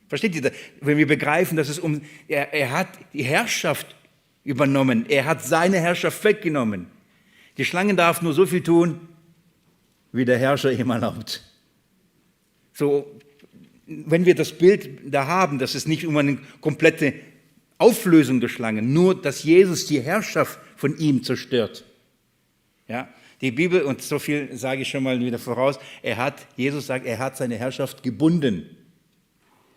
[0.08, 0.52] Versteht ihr?
[0.80, 3.96] Wenn wir begreifen, dass es um, er, er hat die Herrschaft
[4.44, 6.86] übernommen, er hat seine Herrschaft weggenommen.
[7.56, 9.00] Die Schlange darf nur so viel tun,
[10.12, 11.42] wie der Herrscher ihm erlaubt.
[12.74, 13.18] So
[13.86, 17.14] wenn wir das Bild da haben, dass es nicht um eine komplette
[17.78, 21.84] Auflösung der Schlange, nur dass Jesus die Herrschaft von ihm zerstört.
[22.88, 23.08] Ja,
[23.40, 27.04] die Bibel, und so viel sage ich schon mal wieder voraus, er hat, Jesus sagt,
[27.06, 28.64] er hat seine Herrschaft gebunden.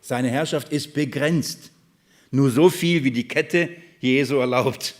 [0.01, 1.72] Seine Herrschaft ist begrenzt.
[2.32, 4.95] Nur so viel, wie die Kette Jesu erlaubt,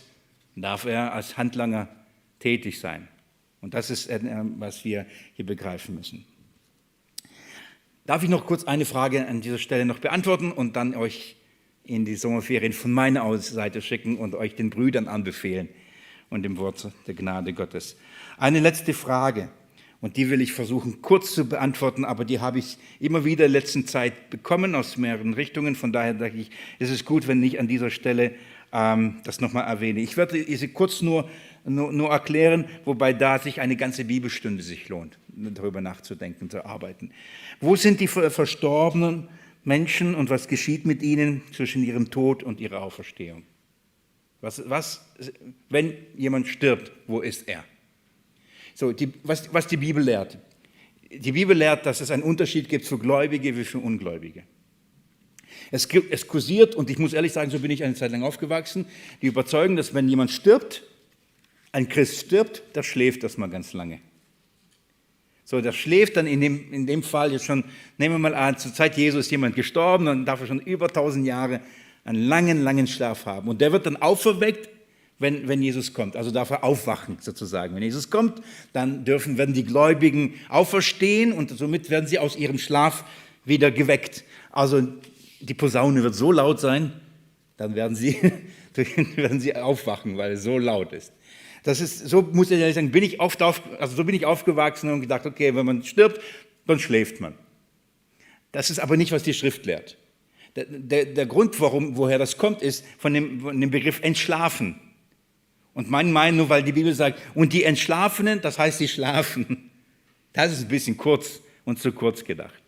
[0.56, 1.88] darf er als Handlanger
[2.38, 3.08] tätig sein.
[3.62, 4.10] Und das ist,
[4.58, 6.24] was wir hier begreifen müssen.
[8.06, 11.36] Darf ich noch kurz eine Frage an dieser Stelle noch beantworten und dann euch
[11.84, 15.68] in die Sommerferien von meiner Seite schicken und euch den Brüdern anbefehlen
[16.30, 17.96] und dem Wort der Gnade Gottes.
[18.38, 19.50] Eine letzte Frage.
[20.00, 23.52] Und die will ich versuchen kurz zu beantworten, aber die habe ich immer wieder in
[23.52, 25.74] letzter Zeit bekommen aus mehreren Richtungen.
[25.76, 28.32] Von daher denke ich, es ist gut, wenn ich an dieser Stelle
[28.72, 30.00] ähm, das nochmal erwähne.
[30.00, 31.28] Ich werde sie kurz nur,
[31.64, 37.12] nur, nur, erklären, wobei da sich eine ganze Bibelstunde sich lohnt, darüber nachzudenken, zu arbeiten.
[37.60, 39.28] Wo sind die verstorbenen
[39.64, 43.44] Menschen und was geschieht mit ihnen zwischen ihrem Tod und ihrer Auferstehung?
[44.40, 45.04] Was, was,
[45.68, 47.64] wenn jemand stirbt, wo ist er?
[48.74, 50.38] So, die, was, was die Bibel lehrt.
[51.10, 54.44] Die Bibel lehrt, dass es einen Unterschied gibt für Gläubige wie für Ungläubige.
[55.70, 58.86] Es, es kursiert, und ich muss ehrlich sagen, so bin ich eine Zeit lang aufgewachsen,
[59.20, 60.84] die Überzeugung, dass wenn jemand stirbt,
[61.72, 64.00] ein Christ stirbt, der schläft das mal ganz lange.
[65.50, 67.64] So, der schläft dann in dem, in dem Fall jetzt schon,
[67.98, 70.86] nehmen wir mal an, zur Zeit Jesu ist jemand gestorben, dann darf er schon über
[70.86, 71.60] tausend Jahre
[72.04, 73.48] einen langen, langen Schlaf haben.
[73.48, 74.68] Und der wird dann auferweckt,
[75.18, 76.14] wenn, wenn Jesus kommt.
[76.14, 77.74] Also darf er aufwachen sozusagen.
[77.74, 78.40] Wenn Jesus kommt,
[78.72, 83.04] dann dürfen, werden die Gläubigen auferstehen und somit werden sie aus ihrem Schlaf
[83.44, 84.22] wieder geweckt.
[84.52, 84.86] Also
[85.40, 86.92] die Posaune wird so laut sein,
[87.56, 88.16] dann werden sie,
[89.16, 91.12] werden sie aufwachen, weil es so laut ist.
[91.62, 94.24] Das ist, so muss ich ehrlich sagen, bin ich oft auf, also so bin ich
[94.24, 96.20] aufgewachsen und gedacht, okay, wenn man stirbt,
[96.66, 97.34] dann schläft man.
[98.52, 99.96] Das ist aber nicht, was die Schrift lehrt.
[100.56, 104.80] Der, der, der Grund, warum, woher das kommt, ist von dem, von dem Begriff entschlafen.
[105.74, 109.70] Und mein meinen nur, weil die Bibel sagt, und die Entschlafenen, das heißt, sie schlafen.
[110.32, 112.60] Das ist ein bisschen kurz und zu kurz gedacht.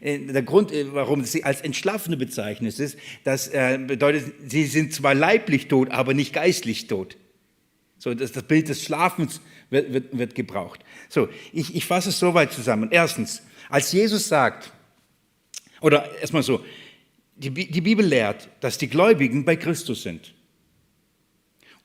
[0.00, 4.92] Äh, der Grund, äh, warum sie als Entschlafene bezeichnet ist, das äh, bedeutet, sie sind
[4.92, 7.16] zwar leiblich tot, aber nicht geistlich tot.
[8.00, 10.80] So, das, das Bild des Schlafens wird, wird, wird gebraucht.
[11.10, 12.88] So, ich, ich fasse es soweit zusammen.
[12.90, 14.72] Erstens, als Jesus sagt,
[15.82, 16.64] oder erstmal so,
[17.36, 20.32] die, die Bibel lehrt, dass die Gläubigen bei Christus sind.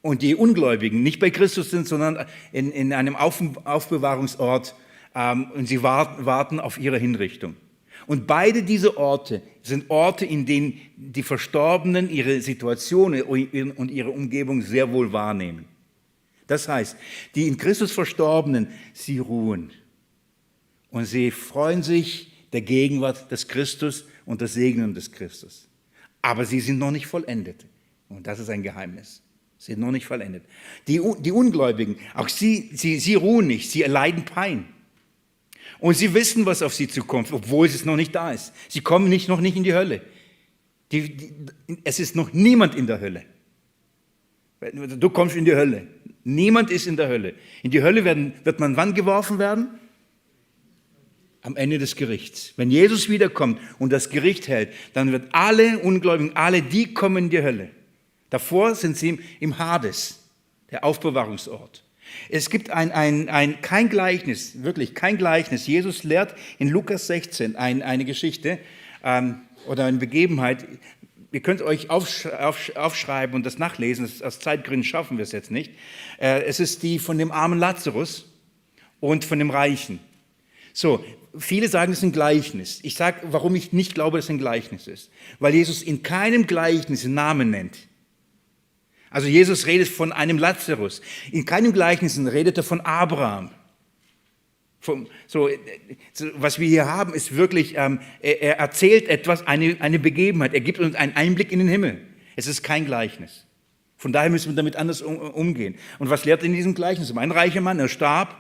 [0.01, 4.74] Und die Ungläubigen nicht bei Christus sind, sondern in, in einem Auf, Aufbewahrungsort
[5.16, 7.57] ähm, und sie warten, warten auf ihre Hinrichtung.
[8.07, 14.61] Und beide diese Orte sind Orte, in denen die Verstorbenen ihre Situation und ihre Umgebung
[14.61, 15.66] sehr wohl wahrnehmen.
[16.47, 16.95] Das heißt,
[17.33, 19.71] die in Christus Verstorbenen, sie ruhen
[20.91, 25.67] und sie freuen sich der Gegenwart des Christus und des Segnen des Christus.
[26.21, 27.65] Aber sie sind noch nicht vollendet.
[28.09, 29.21] Und das ist ein Geheimnis.
[29.57, 30.43] Sie sind noch nicht vollendet.
[30.87, 34.65] Die, die Ungläubigen, auch sie, sie, sie ruhen nicht, sie erleiden Pein.
[35.79, 38.53] Und sie wissen, was auf sie zukommt, obwohl es noch nicht da ist.
[38.69, 40.01] Sie kommen nicht, noch nicht in die Hölle.
[40.91, 41.33] Die, die,
[41.83, 43.25] es ist noch niemand in der Hölle.
[44.71, 45.87] Du kommst in die Hölle.
[46.26, 47.36] Niemand ist in der Hölle.
[47.61, 49.80] In die Hölle werden, wird man wann geworfen werden?
[51.43, 52.53] Am Ende des Gerichts.
[52.57, 57.30] Wenn Jesus wiederkommt und das Gericht hält, dann wird alle Ungläubigen, alle die kommen in
[57.30, 57.69] die Hölle.
[58.32, 60.23] Davor sind sie im Hades,
[60.71, 61.84] der Aufbewahrungsort.
[62.30, 65.67] Es gibt ein, ein, ein, kein Gleichnis, wirklich kein Gleichnis.
[65.67, 68.57] Jesus lehrt in Lukas 16 ein, eine Geschichte
[69.03, 70.65] ähm, oder eine Begebenheit,
[71.36, 74.09] Ihr könnt euch aufsch aufsch aufschreiben und das nachlesen.
[74.23, 75.69] Aus Zeitgründen schaffen wir es jetzt nicht.
[76.17, 78.31] Äh, es ist die von dem armen Lazarus
[79.01, 79.99] und von dem Reichen.
[80.71, 81.03] So,
[81.38, 82.79] viele sagen, es ist ein Gleichnis.
[82.83, 85.11] Ich sage, warum ich nicht glaube, dass es ein Gleichnis ist.
[85.39, 87.79] Weil Jesus in keinem Gleichnis einen Namen nennt.
[89.09, 91.01] Also Jesus redet von einem Lazarus.
[91.33, 93.51] In keinem Gleichnis redet er von Abraham.
[95.27, 95.49] So,
[96.36, 100.53] was wir hier haben, ist wirklich, ähm, er, er, erzählt etwas, eine, eine Begebenheit.
[100.53, 102.01] Er gibt uns einen Einblick in den Himmel.
[102.36, 103.45] Es ist kein Gleichnis.
[103.97, 105.75] Von daher müssen wir damit anders um, umgehen.
[105.99, 107.15] Und was lehrt in diesem Gleichnis?
[107.15, 108.36] Ein reicher Mann, er starb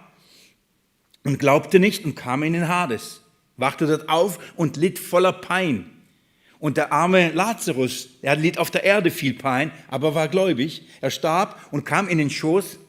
[1.23, 3.21] und glaubte nicht und kam in den Hades,
[3.57, 5.89] wachte dort auf und litt voller Pein.
[6.59, 10.87] Und der arme Lazarus, er litt auf der Erde viel Pein, aber war gläubig.
[11.01, 12.79] Er starb und kam in den Schoß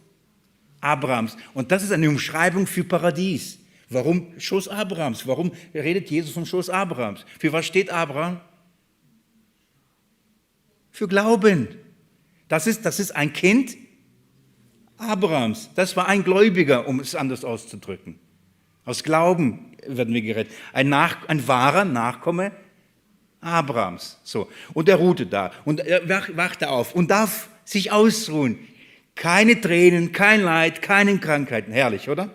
[0.80, 1.36] Abrahams.
[1.54, 3.58] Und das ist eine Umschreibung für Paradies.
[3.88, 5.26] Warum Schoß Abrahams?
[5.26, 7.24] Warum redet Jesus von Schoß Abrahams?
[7.38, 8.40] Für was steht Abraham?
[10.90, 11.68] Für Glauben.
[12.48, 13.76] Das ist, das ist ein Kind
[14.96, 15.70] Abrahams.
[15.74, 18.18] Das war ein Gläubiger, um es anders auszudrücken.
[18.84, 20.54] Aus Glauben werden wir gerettet.
[20.72, 22.52] Ein, Nach, ein wahrer Nachkomme
[23.40, 24.18] Abrahams.
[24.24, 24.48] So.
[24.74, 28.58] Und er ruhte da und er wachte auf und darf sich ausruhen
[29.16, 31.72] keine Tränen, kein Leid, keine Krankheiten.
[31.72, 32.30] Herrlich, oder?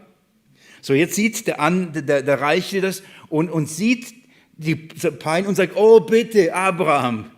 [0.81, 4.13] So, jetzt sieht der, An, der, der Reiche das und, und sieht
[4.57, 7.31] die Pein und sagt, oh bitte, Abraham,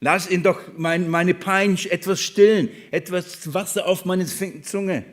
[0.00, 5.04] lass ihn doch mein, meine Pein etwas stillen, etwas Wasser auf meine Zunge.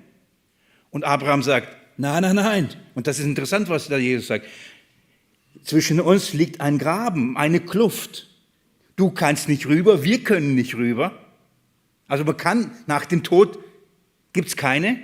[0.89, 2.69] Und Abraham sagt, nein, nein, nein.
[2.95, 4.47] Und das ist interessant, was da Jesus sagt.
[5.63, 8.29] Zwischen uns liegt ein Graben, eine Kluft.
[8.95, 11.20] Du kannst nicht rüber, wir können nicht rüber.
[12.11, 13.57] Also man kann nach dem Tod,
[14.33, 14.99] gibt es keine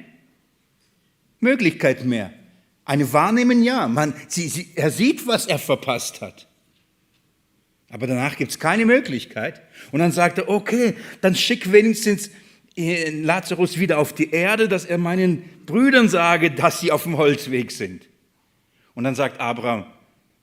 [1.39, 2.33] Möglichkeit mehr.
[2.83, 3.87] Eine Wahrnehmen, ja.
[3.87, 6.49] Man, sie, sie, er sieht, was er verpasst hat.
[7.89, 9.61] Aber danach gibt es keine Möglichkeit.
[9.93, 12.29] Und dann sagt er, okay, dann schick wenigstens
[12.75, 17.71] Lazarus wieder auf die Erde, dass er meinen Brüdern sage, dass sie auf dem Holzweg
[17.71, 18.05] sind.
[18.95, 19.85] Und dann sagt Abraham,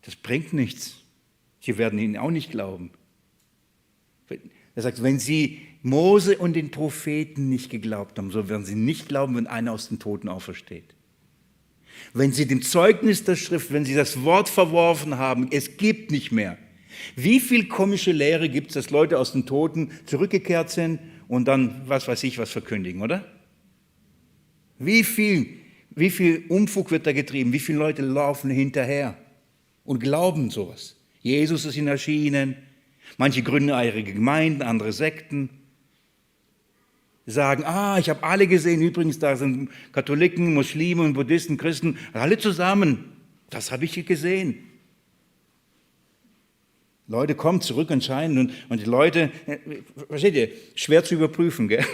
[0.01, 0.95] das bringt nichts.
[1.61, 2.91] Sie werden ihnen auch nicht glauben.
[4.75, 9.07] Er sagt, wenn sie Mose und den Propheten nicht geglaubt haben, so werden sie nicht
[9.07, 10.95] glauben, wenn einer aus den Toten aufersteht.
[12.15, 16.33] Wenn sie dem Zeugnis der Schrift, wenn sie das Wort verworfen haben, es gibt nicht
[16.33, 16.57] mehr.
[17.17, 21.83] Wie viel komische Lehre gibt es, dass Leute aus den Toten zurückgekehrt sind und dann,
[21.87, 23.31] was weiß ich, was verkündigen, oder?
[24.79, 25.49] Wie viel,
[25.91, 27.53] wie viel Umfug wird da getrieben?
[27.53, 29.19] Wie viele Leute laufen hinterher
[29.85, 30.97] und glauben sowas?
[31.21, 32.57] Jesus ist ihnen erschienen.
[33.19, 35.51] Manche gründen ihre Gemeinden, andere Sekten.
[37.27, 38.83] Sagen, ah, ich habe alle gesehen.
[38.83, 43.13] Übrigens, da sind Katholiken, Muslime und Buddhisten, Christen, alle zusammen.
[43.51, 44.59] Das habe ich gesehen.
[47.07, 49.59] Leute kommen zurück anscheinend und, und die Leute, äh,
[50.09, 51.85] versteht ihr, schwer zu überprüfen, gell?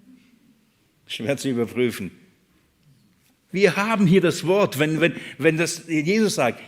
[1.06, 2.10] schwer zu überprüfen.
[3.50, 6.60] Wir haben hier das Wort, wenn, wenn, wenn das Jesus sagt,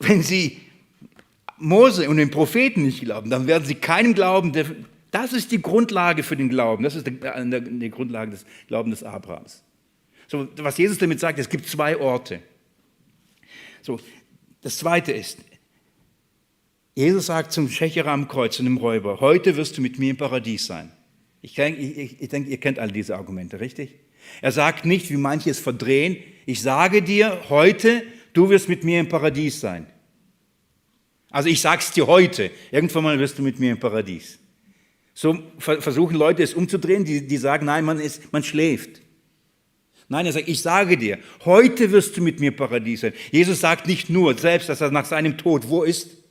[0.00, 0.60] wenn sie
[1.56, 4.52] Mose und den Propheten nicht glauben, dann werden sie keinem glauben.
[5.14, 6.82] Das ist die Grundlage für den Glauben.
[6.82, 7.12] Das ist die,
[7.78, 9.62] die Grundlage des Glaubens des Abrahams.
[10.26, 12.42] So, was Jesus damit sagt, es gibt zwei Orte.
[13.80, 14.00] So,
[14.60, 15.38] das zweite ist,
[16.96, 20.16] Jesus sagt zum Schächerer am Kreuz, zu dem Räuber, heute wirst du mit mir im
[20.16, 20.90] Paradies sein.
[21.42, 23.94] Ich denke, ich, ich denke, ihr kennt alle diese Argumente, richtig?
[24.40, 28.02] Er sagt nicht, wie manche es verdrehen, ich sage dir heute,
[28.32, 29.86] du wirst mit mir im Paradies sein.
[31.30, 34.40] Also ich sage es dir heute, irgendwann mal wirst du mit mir im Paradies.
[35.14, 39.00] So versuchen Leute es umzudrehen, die, die sagen, nein, man, ist, man schläft.
[40.08, 43.14] Nein, er sagt, ich sage dir, heute wirst du mit mir Paradies sein.
[43.30, 46.24] Jesus sagt nicht nur selbst, dass er nach seinem Tod wo ist?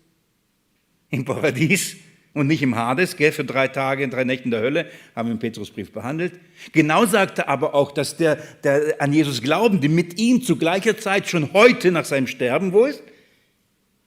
[1.13, 1.95] im Paradies
[2.33, 5.27] und nicht im Hades, gell, für drei Tage und drei Nächte in der Hölle, haben
[5.27, 6.33] wir im Petrusbrief behandelt.
[6.71, 11.29] Genau sagte aber auch, dass der, der an Jesus Glaubende mit ihm zu gleicher Zeit
[11.29, 13.03] schon heute nach seinem Sterben, wo ist?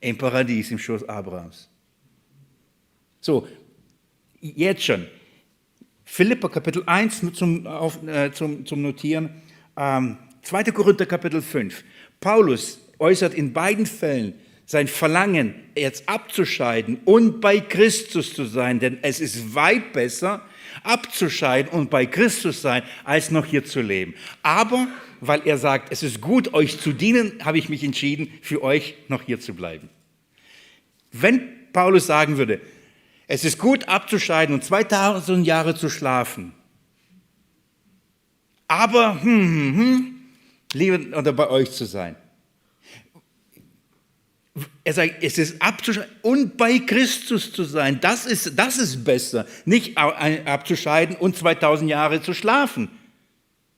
[0.01, 1.69] Im Paradies, im Schoß Abrahams.
[3.21, 3.47] So,
[4.57, 5.07] jetzt schon.
[6.05, 9.31] Philippa Kapitel 1 zum, auf, äh, zum, zum Notieren.
[9.77, 10.65] Ähm, 2.
[10.65, 11.85] Korinther Kapitel 5.
[12.21, 14.35] Paulus äußert in beiden Fällen
[14.67, 20.43] sein Verlangen, jetzt abzuscheiden und bei Christus zu sein, denn es ist weit besser,
[20.83, 24.15] abzuscheiden und bei Christus sein, als noch hier zu leben.
[24.43, 24.89] Aber
[25.21, 28.95] weil er sagt, es ist gut, euch zu dienen, habe ich mich entschieden, für euch
[29.09, 29.89] noch hier zu bleiben.
[31.13, 32.61] Wenn Paulus sagen würde,
[33.27, 36.53] es ist gut abzuscheiden und 2000 Jahre zu schlafen,
[38.69, 40.15] aber hm, hm, hm,
[40.73, 42.17] lieber oder bei euch zu sein,
[44.85, 47.99] er sagt, es ist abzuscheiden und bei Christus zu sein.
[48.01, 49.47] Das ist, das ist besser.
[49.65, 52.89] Nicht abzuscheiden und 2000 Jahre zu schlafen.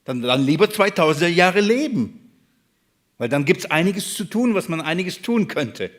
[0.04, 2.30] Dann, dann lieber 2000 Jahre leben.
[3.16, 5.90] Weil dann gibt es einiges zu tun, was man einiges tun könnte.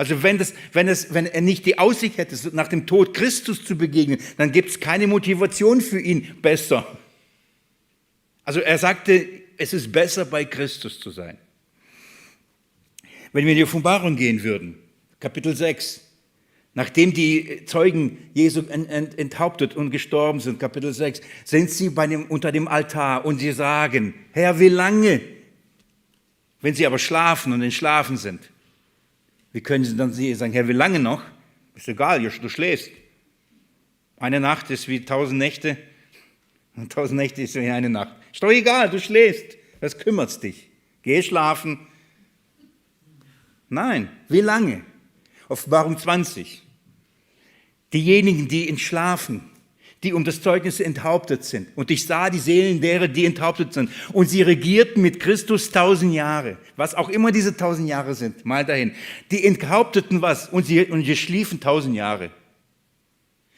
[0.00, 3.66] Also wenn, das, wenn, es, wenn er nicht die Aussicht hätte, nach dem Tod Christus
[3.66, 6.86] zu begegnen, dann gibt es keine Motivation für ihn besser.
[8.42, 9.28] Also er sagte,
[9.58, 11.36] es ist besser bei Christus zu sein.
[13.34, 14.78] Wenn wir in die Offenbarung gehen würden,
[15.20, 16.00] Kapitel 6,
[16.72, 22.52] nachdem die Zeugen Jesu enthauptet und gestorben sind, Kapitel 6, sind sie bei dem, unter
[22.52, 25.20] dem Altar und sie sagen, Herr, wie lange?
[26.62, 28.48] Wenn sie aber schlafen und entschlafen sind,
[29.52, 31.22] wie können sie dann sagen, Herr, wie lange noch?
[31.74, 32.90] Ist egal, du schläfst.
[34.16, 35.76] Eine Nacht ist wie tausend Nächte
[36.76, 38.14] und tausend Nächte ist wie eine Nacht.
[38.32, 39.56] Ist doch egal, du schläfst.
[39.80, 40.70] Was kümmert's dich?
[41.02, 41.86] Geh schlafen
[43.70, 44.84] Nein, wie lange?
[45.48, 46.62] Offenbarung 20.
[47.92, 49.49] Diejenigen, die entschlafen,
[50.02, 51.68] die um das Zeugnis enthauptet sind.
[51.76, 53.90] Und ich sah die Seelen derer, die enthauptet sind.
[54.12, 56.56] Und sie regierten mit Christus tausend Jahre.
[56.76, 58.92] Was auch immer diese tausend Jahre sind, mal dahin.
[59.30, 60.48] Die enthaupteten was?
[60.48, 62.30] Und sie, und sie schliefen tausend Jahre.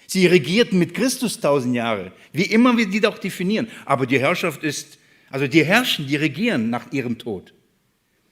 [0.09, 2.11] Sie regierten mit Christus tausend Jahre.
[2.33, 3.69] Wie immer wir die doch definieren.
[3.85, 4.99] Aber die Herrschaft ist,
[5.31, 7.55] also die herrschen, die regieren nach ihrem Tod.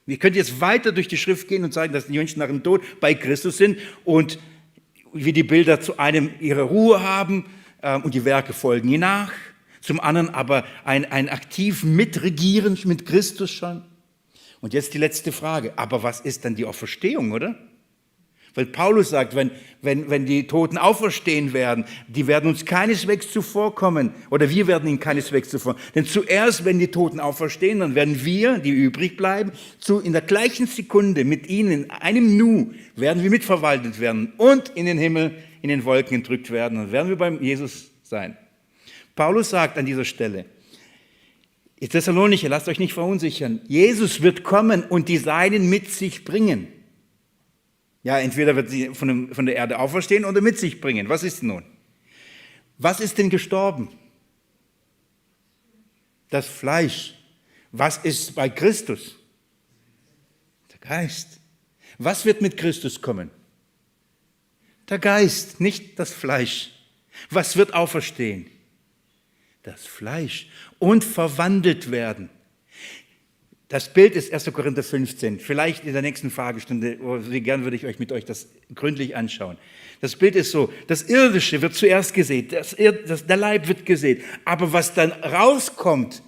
[0.04, 2.64] Wir können jetzt weiter durch die Schrift gehen und sagen, dass die Menschen nach dem
[2.64, 4.40] Tod bei Christus sind und
[5.12, 7.44] wie die Bilder zu einem ihre Ruhe haben
[7.82, 9.32] und die Werke folgen ihr nach.
[9.80, 13.82] Zum anderen aber ein, ein aktiv Mitregieren mit Christus schon.
[14.60, 15.72] Und jetzt die letzte Frage.
[15.76, 17.56] Aber was ist dann die Auferstehung, oder?
[18.54, 24.12] Weil Paulus sagt, wenn, wenn, wenn die Toten auferstehen werden, die werden uns keineswegs zuvorkommen
[24.28, 25.86] oder wir werden ihnen keineswegs zuvorkommen.
[25.94, 30.22] Denn zuerst, wenn die Toten auferstehen, dann werden wir, die übrig bleiben, zu, in der
[30.22, 35.36] gleichen Sekunde mit ihnen, in einem Nu, werden wir mitverwaltet werden und in den Himmel,
[35.62, 36.78] in den Wolken entrückt werden.
[36.78, 38.36] Dann werden wir beim Jesus sein.
[39.14, 40.46] Paulus sagt an dieser Stelle,
[41.82, 43.62] Ihr Thessalonicher, lasst euch nicht verunsichern.
[43.66, 46.68] Jesus wird kommen und die Seinen mit sich bringen.
[48.02, 51.08] Ja, entweder wird sie von der Erde auferstehen oder mit sich bringen.
[51.08, 51.64] Was ist nun?
[52.76, 53.88] Was ist denn gestorben?
[56.28, 57.14] Das Fleisch.
[57.72, 59.16] Was ist bei Christus?
[60.72, 61.40] Der Geist.
[61.98, 63.30] Was wird mit Christus kommen?
[64.90, 66.72] Der Geist, nicht das Fleisch.
[67.30, 68.46] Was wird auferstehen?
[69.62, 70.48] Das Fleisch
[70.80, 72.28] und verwandelt werden.
[73.68, 74.52] Das Bild ist 1.
[74.52, 75.38] Korinther 15.
[75.38, 76.98] Vielleicht in der nächsten Fragestunde,
[77.30, 79.58] wie gern würde ich euch mit euch das gründlich anschauen.
[80.00, 82.74] Das Bild ist so, das Irdische wird zuerst gesät, das,
[83.06, 86.20] das, der Leib wird gesät, aber was dann rauskommt,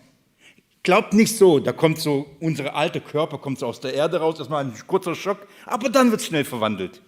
[0.85, 4.49] glaubt nicht so, da kommt so, unser alter Körper kommt so aus der Erde raus,
[4.49, 7.01] war ein kurzer Schock, aber dann wird es schnell verwandelt.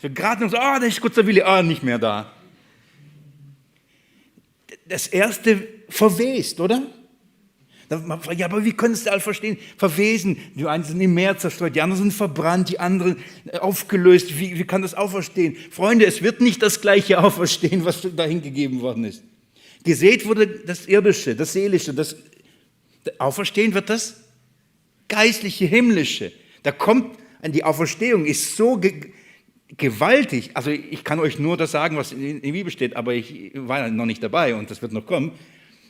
[0.00, 2.32] Wir gerade noch so, ah, oh, da ist kurzer Wille, ah, oh, nicht mehr da.
[4.86, 6.82] Das erste verwest, oder?
[8.36, 9.58] Ja, aber wie können Sie alle verstehen?
[9.76, 10.36] Verwesen.
[10.54, 14.38] Die einen sind im Meer zerstört, die anderen sind verbrannt, die anderen äh, aufgelöst.
[14.38, 15.56] Wie, wie kann das auferstehen?
[15.70, 19.22] Freunde, es wird nicht das Gleiche auferstehen, was dahin gegeben worden ist.
[19.84, 21.92] Gesät wurde das Irdische, das Seelische.
[21.92, 22.16] Das
[23.18, 24.20] Auferstehen wird das
[25.08, 26.32] Geistliche, Himmlische.
[26.62, 28.80] Da kommt die Auferstehung, ist so
[29.68, 30.50] gewaltig.
[30.54, 33.88] Also ich kann euch nur das sagen, was in der Bibel steht, aber ich war
[33.90, 35.32] noch nicht dabei und das wird noch kommen.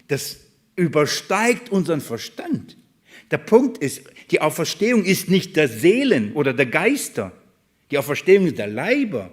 [0.08, 0.40] Das
[0.76, 2.76] übersteigt unseren Verstand.
[3.30, 7.32] Der Punkt ist, die Auferstehung ist nicht der Seelen oder der Geister.
[7.90, 9.30] Die Auferstehung ist der Leiber.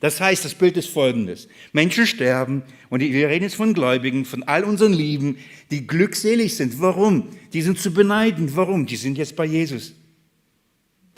[0.00, 1.48] Das heißt, das Bild ist folgendes.
[1.72, 5.38] Menschen sterben und wir reden jetzt von Gläubigen, von all unseren Lieben,
[5.70, 6.80] die glückselig sind.
[6.80, 7.28] Warum?
[7.52, 8.54] Die sind zu beneiden.
[8.54, 8.86] Warum?
[8.86, 9.94] Die sind jetzt bei Jesus.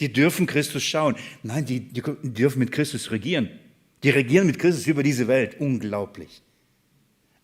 [0.00, 1.14] Die dürfen Christus schauen.
[1.42, 3.50] Nein, die, die dürfen mit Christus regieren.
[4.02, 5.60] Die regieren mit Christus über diese Welt.
[5.60, 6.42] Unglaublich.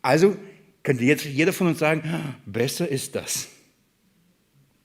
[0.02, 0.36] Also
[0.82, 2.02] könnte jetzt jeder von uns sagen,
[2.46, 3.48] besser ist das.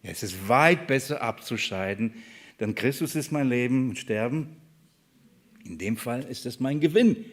[0.03, 2.15] Es ist weit besser abzuscheiden,
[2.59, 4.57] denn Christus ist mein Leben und Sterben.
[5.63, 7.25] In dem Fall ist es mein Gewinn.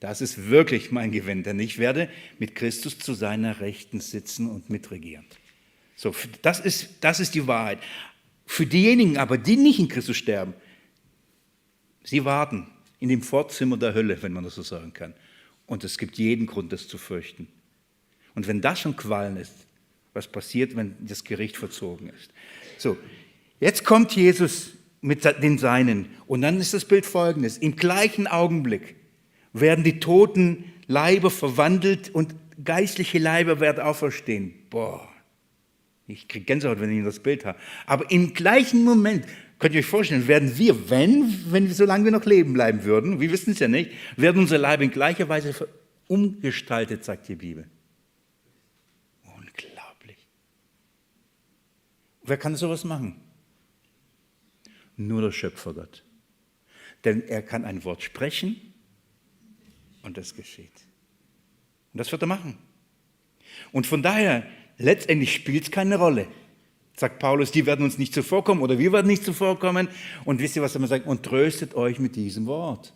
[0.00, 2.08] Das ist wirklich mein Gewinn, denn ich werde
[2.38, 5.24] mit Christus zu seiner Rechten sitzen und mitregieren.
[5.96, 7.78] So, das ist, das ist die Wahrheit.
[8.46, 10.54] Für diejenigen aber, die nicht in Christus sterben,
[12.02, 12.68] sie warten
[13.00, 15.14] in dem Vorzimmer der Hölle, wenn man das so sagen kann.
[15.66, 17.48] Und es gibt jeden Grund, das zu fürchten.
[18.34, 19.52] Und wenn das schon Qualen ist,
[20.12, 22.30] was passiert, wenn das Gericht verzogen ist?
[22.78, 22.96] So,
[23.60, 27.58] jetzt kommt Jesus mit den Seinen und dann ist das Bild folgendes.
[27.58, 28.96] Im gleichen Augenblick
[29.52, 34.54] werden die toten Leiber verwandelt und geistliche Leiber werden auferstehen.
[34.70, 35.08] Boah,
[36.06, 37.58] ich kriege Gänsehaut, wenn ich das Bild habe.
[37.86, 39.24] Aber im gleichen Moment,
[39.58, 43.20] könnt ihr euch vorstellen, werden wir, wenn, wenn wir, solange wir noch leben bleiben würden,
[43.20, 45.68] wir wissen es ja nicht, werden unsere Leiber in gleicher Weise
[46.06, 47.66] umgestaltet, sagt die Bibel.
[52.24, 53.20] Wer kann sowas machen?
[54.96, 56.04] Nur der Schöpfer Gott.
[57.04, 58.74] Denn er kann ein Wort sprechen
[60.02, 60.72] und das geschieht.
[61.92, 62.56] Und das wird er machen.
[63.72, 64.46] Und von daher,
[64.78, 66.26] letztendlich spielt es keine Rolle.
[66.96, 69.88] Sagt Paulus, die werden uns nicht zuvorkommen oder wir werden nicht zuvorkommen.
[70.24, 71.06] Und wisst ihr, was er immer sagt?
[71.06, 72.94] Und tröstet euch mit diesem Wort.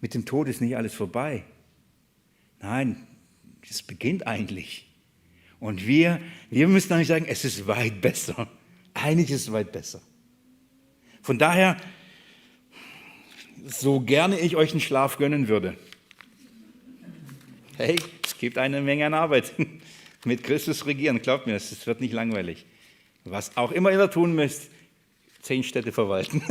[0.00, 1.44] Mit dem Tod ist nicht alles vorbei.
[2.60, 3.06] Nein,
[3.68, 4.86] es beginnt eigentlich.
[5.60, 8.48] Und wir, wir müssen eigentlich sagen, es ist weit besser.
[8.94, 10.00] Eigentlich ist es weit besser.
[11.20, 11.76] Von daher,
[13.66, 15.76] so gerne ich euch einen Schlaf gönnen würde,
[17.76, 19.52] hey, es gibt eine Menge an Arbeit.
[20.28, 22.66] Mit Christus regieren, glaubt mir, es wird nicht langweilig.
[23.24, 24.70] Was auch immer ihr tun müsst,
[25.40, 26.42] zehn Städte verwalten.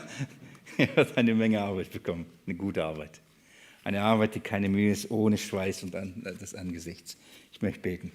[0.76, 3.22] ihr werdet eine Menge Arbeit bekommen, eine gute Arbeit.
[3.84, 7.16] Eine Arbeit, die keine Mühe ist, ohne Schweiß und des Angesichts.
[7.52, 8.12] Ich möchte beten.